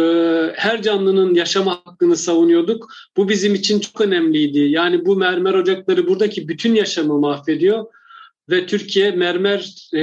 her 0.55 0.81
canlının 0.81 1.33
yaşama 1.33 1.71
hakkını 1.85 2.15
savunuyorduk. 2.15 2.91
Bu 3.17 3.29
bizim 3.29 3.55
için 3.55 3.79
çok 3.79 4.01
önemliydi. 4.01 4.59
Yani 4.59 5.05
bu 5.05 5.15
mermer 5.15 5.53
ocakları 5.53 6.07
buradaki 6.07 6.47
bütün 6.47 6.75
yaşamı 6.75 7.19
mahvediyor 7.19 7.85
ve 8.49 8.65
Türkiye 8.65 9.11
mermer 9.11 9.89
e, 9.95 10.01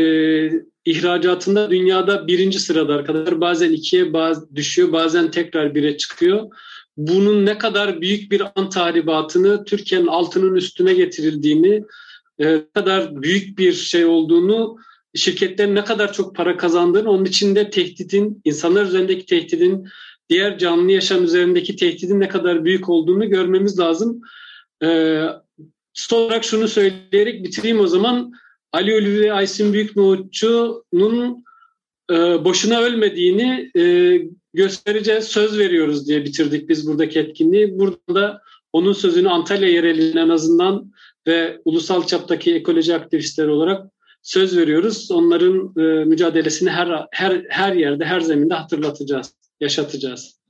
ihracatında 0.84 1.70
dünyada 1.70 2.26
birinci 2.26 2.60
sırada 2.60 2.94
arkadaşlar. 2.94 3.40
Bazen 3.40 3.72
ikiye 3.72 4.12
baz, 4.12 4.54
düşüyor, 4.54 4.92
bazen 4.92 5.30
tekrar 5.30 5.74
bire 5.74 5.96
çıkıyor. 5.96 6.46
Bunun 6.96 7.46
ne 7.46 7.58
kadar 7.58 8.00
büyük 8.00 8.32
bir 8.32 8.42
an 8.54 8.70
tahribatını 8.70 9.64
Türkiye'nin 9.64 10.06
altının 10.06 10.54
üstüne 10.54 10.94
getirildiğini, 10.94 11.84
e, 12.38 12.54
ne 12.54 12.62
kadar 12.74 13.22
büyük 13.22 13.58
bir 13.58 13.72
şey 13.72 14.04
olduğunu 14.04 14.76
şirketlerin 15.14 15.74
ne 15.74 15.84
kadar 15.84 16.12
çok 16.12 16.36
para 16.36 16.56
kazandığını, 16.56 17.10
onun 17.10 17.24
içinde 17.24 17.70
tehditin, 17.70 18.40
insanlar 18.44 18.86
üzerindeki 18.86 19.26
tehdidin, 19.26 19.88
diğer 20.28 20.58
canlı 20.58 20.92
yaşam 20.92 21.24
üzerindeki 21.24 21.76
tehdidin 21.76 22.20
ne 22.20 22.28
kadar 22.28 22.64
büyük 22.64 22.88
olduğunu 22.88 23.28
görmemiz 23.28 23.78
lazım. 23.78 24.20
Ee, 24.82 25.22
son 25.94 26.22
olarak 26.22 26.44
şunu 26.44 26.68
söyleyerek 26.68 27.44
bitireyim 27.44 27.80
o 27.80 27.86
zaman. 27.86 28.32
Ali 28.72 28.94
Ulvi 28.94 29.20
ve 29.20 29.32
Aysin 29.32 29.72
Büyüknohutçu'nun 29.72 31.44
e, 32.10 32.14
boşuna 32.44 32.80
ölmediğini 32.80 33.70
e, 33.76 33.82
göstereceğiz, 34.56 35.24
söz 35.24 35.58
veriyoruz 35.58 36.08
diye 36.08 36.24
bitirdik 36.24 36.68
biz 36.68 36.86
buradaki 36.86 37.18
etkinliği. 37.18 37.78
Burada 37.78 38.14
da 38.14 38.42
onun 38.72 38.92
sözünü 38.92 39.28
Antalya 39.28 39.68
yerelinin 39.68 40.16
en 40.16 40.28
azından 40.28 40.92
ve 41.26 41.60
ulusal 41.64 42.06
çaptaki 42.06 42.54
ekoloji 42.54 42.94
aktivistleri 42.94 43.50
olarak 43.50 43.90
söz 44.22 44.56
veriyoruz. 44.56 45.10
Onların 45.10 45.72
e, 45.78 46.04
mücadelesini 46.04 46.70
her 46.70 47.06
her 47.12 47.46
her 47.48 47.72
yerde, 47.72 48.04
her 48.04 48.20
zeminde 48.20 48.54
hatırlatacağız, 48.54 49.34
yaşatacağız. 49.60 50.40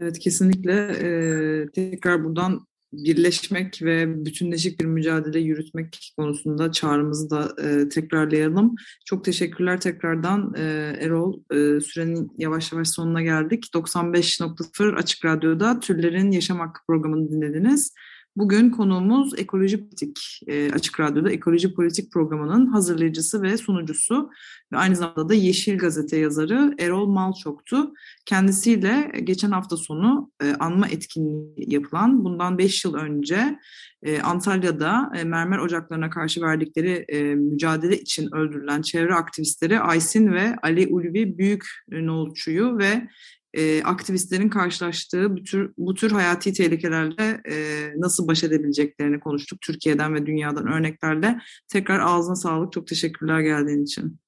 Evet 0.00 0.18
kesinlikle 0.18 0.72
e, 0.72 1.66
tekrar 1.74 2.24
buradan 2.24 2.66
birleşmek 2.92 3.82
ve 3.82 4.24
bütünleşik 4.24 4.80
bir 4.80 4.84
mücadele 4.84 5.40
yürütmek 5.40 6.12
konusunda 6.16 6.72
çağrımızı 6.72 7.30
da 7.30 7.54
e, 7.62 7.88
tekrarlayalım. 7.88 8.74
Çok 9.04 9.24
teşekkürler 9.24 9.80
tekrardan 9.80 10.54
e, 10.56 10.96
Erol. 11.00 11.40
E, 11.50 11.80
sürenin 11.80 12.32
yavaş 12.38 12.72
yavaş 12.72 12.88
sonuna 12.88 13.22
geldik. 13.22 13.64
95.0 13.74 14.94
Açık 14.94 15.24
Radyo'da 15.24 15.80
Türlerin 15.80 16.30
Yaşam 16.30 16.58
Hakkı 16.58 16.80
programını 16.86 17.30
dinlediniz. 17.30 17.94
Bugün 18.36 18.70
konuğumuz 18.70 19.38
Ekoloji 19.38 19.80
Politik, 19.80 20.40
e, 20.46 20.72
Açık 20.72 21.00
Radyo'da 21.00 21.30
Ekoloji 21.30 21.74
Politik 21.74 22.12
programının 22.12 22.66
hazırlayıcısı 22.66 23.42
ve 23.42 23.56
sunucusu 23.56 24.30
ve 24.72 24.76
aynı 24.76 24.96
zamanda 24.96 25.28
da 25.28 25.34
Yeşil 25.34 25.78
Gazete 25.78 26.16
yazarı 26.18 26.74
Erol 26.78 27.06
Malçok'tu. 27.06 27.92
Kendisiyle 28.26 29.12
geçen 29.24 29.50
hafta 29.50 29.76
sonu 29.76 30.30
e, 30.42 30.52
anma 30.52 30.88
etkinliği 30.88 31.54
yapılan, 31.56 32.24
bundan 32.24 32.58
5 32.58 32.84
yıl 32.84 32.94
önce 32.94 33.58
e, 34.02 34.20
Antalya'da 34.20 35.12
e, 35.16 35.24
mermer 35.24 35.58
ocaklarına 35.58 36.10
karşı 36.10 36.40
verdikleri 36.40 37.04
e, 37.08 37.34
mücadele 37.34 37.98
için 37.98 38.34
öldürülen 38.34 38.82
çevre 38.82 39.14
aktivistleri 39.14 39.80
Aysin 39.80 40.32
ve 40.32 40.56
Ali 40.62 40.86
Ulvi 40.86 41.38
Büyük 41.38 41.64
Noğutçu'yu 41.88 42.78
ve 42.78 43.08
e, 43.54 43.82
aktivistlerin 43.82 44.48
karşılaştığı 44.48 45.36
bu 45.36 45.42
tür, 45.42 45.72
bu 45.76 45.94
tür 45.94 46.10
hayati 46.10 46.52
tehlikelerle 46.52 47.40
e, 47.50 47.88
nasıl 47.96 48.28
baş 48.28 48.44
edebileceklerini 48.44 49.20
konuştuk. 49.20 49.60
Türkiye'den 49.60 50.14
ve 50.14 50.26
dünyadan 50.26 50.66
örneklerle. 50.66 51.40
Tekrar 51.68 52.00
ağzına 52.00 52.36
sağlık. 52.36 52.72
Çok 52.72 52.86
teşekkürler 52.86 53.40
geldiğin 53.40 53.82
için. 53.82 54.18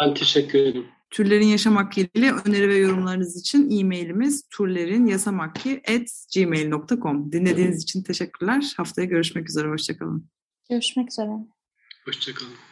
Ben 0.00 0.14
teşekkür 0.14 0.58
ederim. 0.58 0.86
Türlerin 1.10 1.46
Yaşam 1.46 1.76
Hakkı 1.76 2.00
ile 2.00 2.32
öneri 2.44 2.68
ve 2.68 2.76
yorumlarınız 2.76 3.40
için 3.40 3.70
e-mailimiz 3.70 4.48
turlerinyasamakki.gmail.com 4.50 7.32
Dinlediğiniz 7.32 7.82
için 7.82 8.02
teşekkürler. 8.02 8.72
Haftaya 8.76 9.06
görüşmek 9.06 9.48
üzere. 9.48 9.68
Hoşçakalın. 9.68 10.28
Görüşmek 10.70 11.10
üzere. 11.10 11.30
Hoşçakalın. 12.04 12.67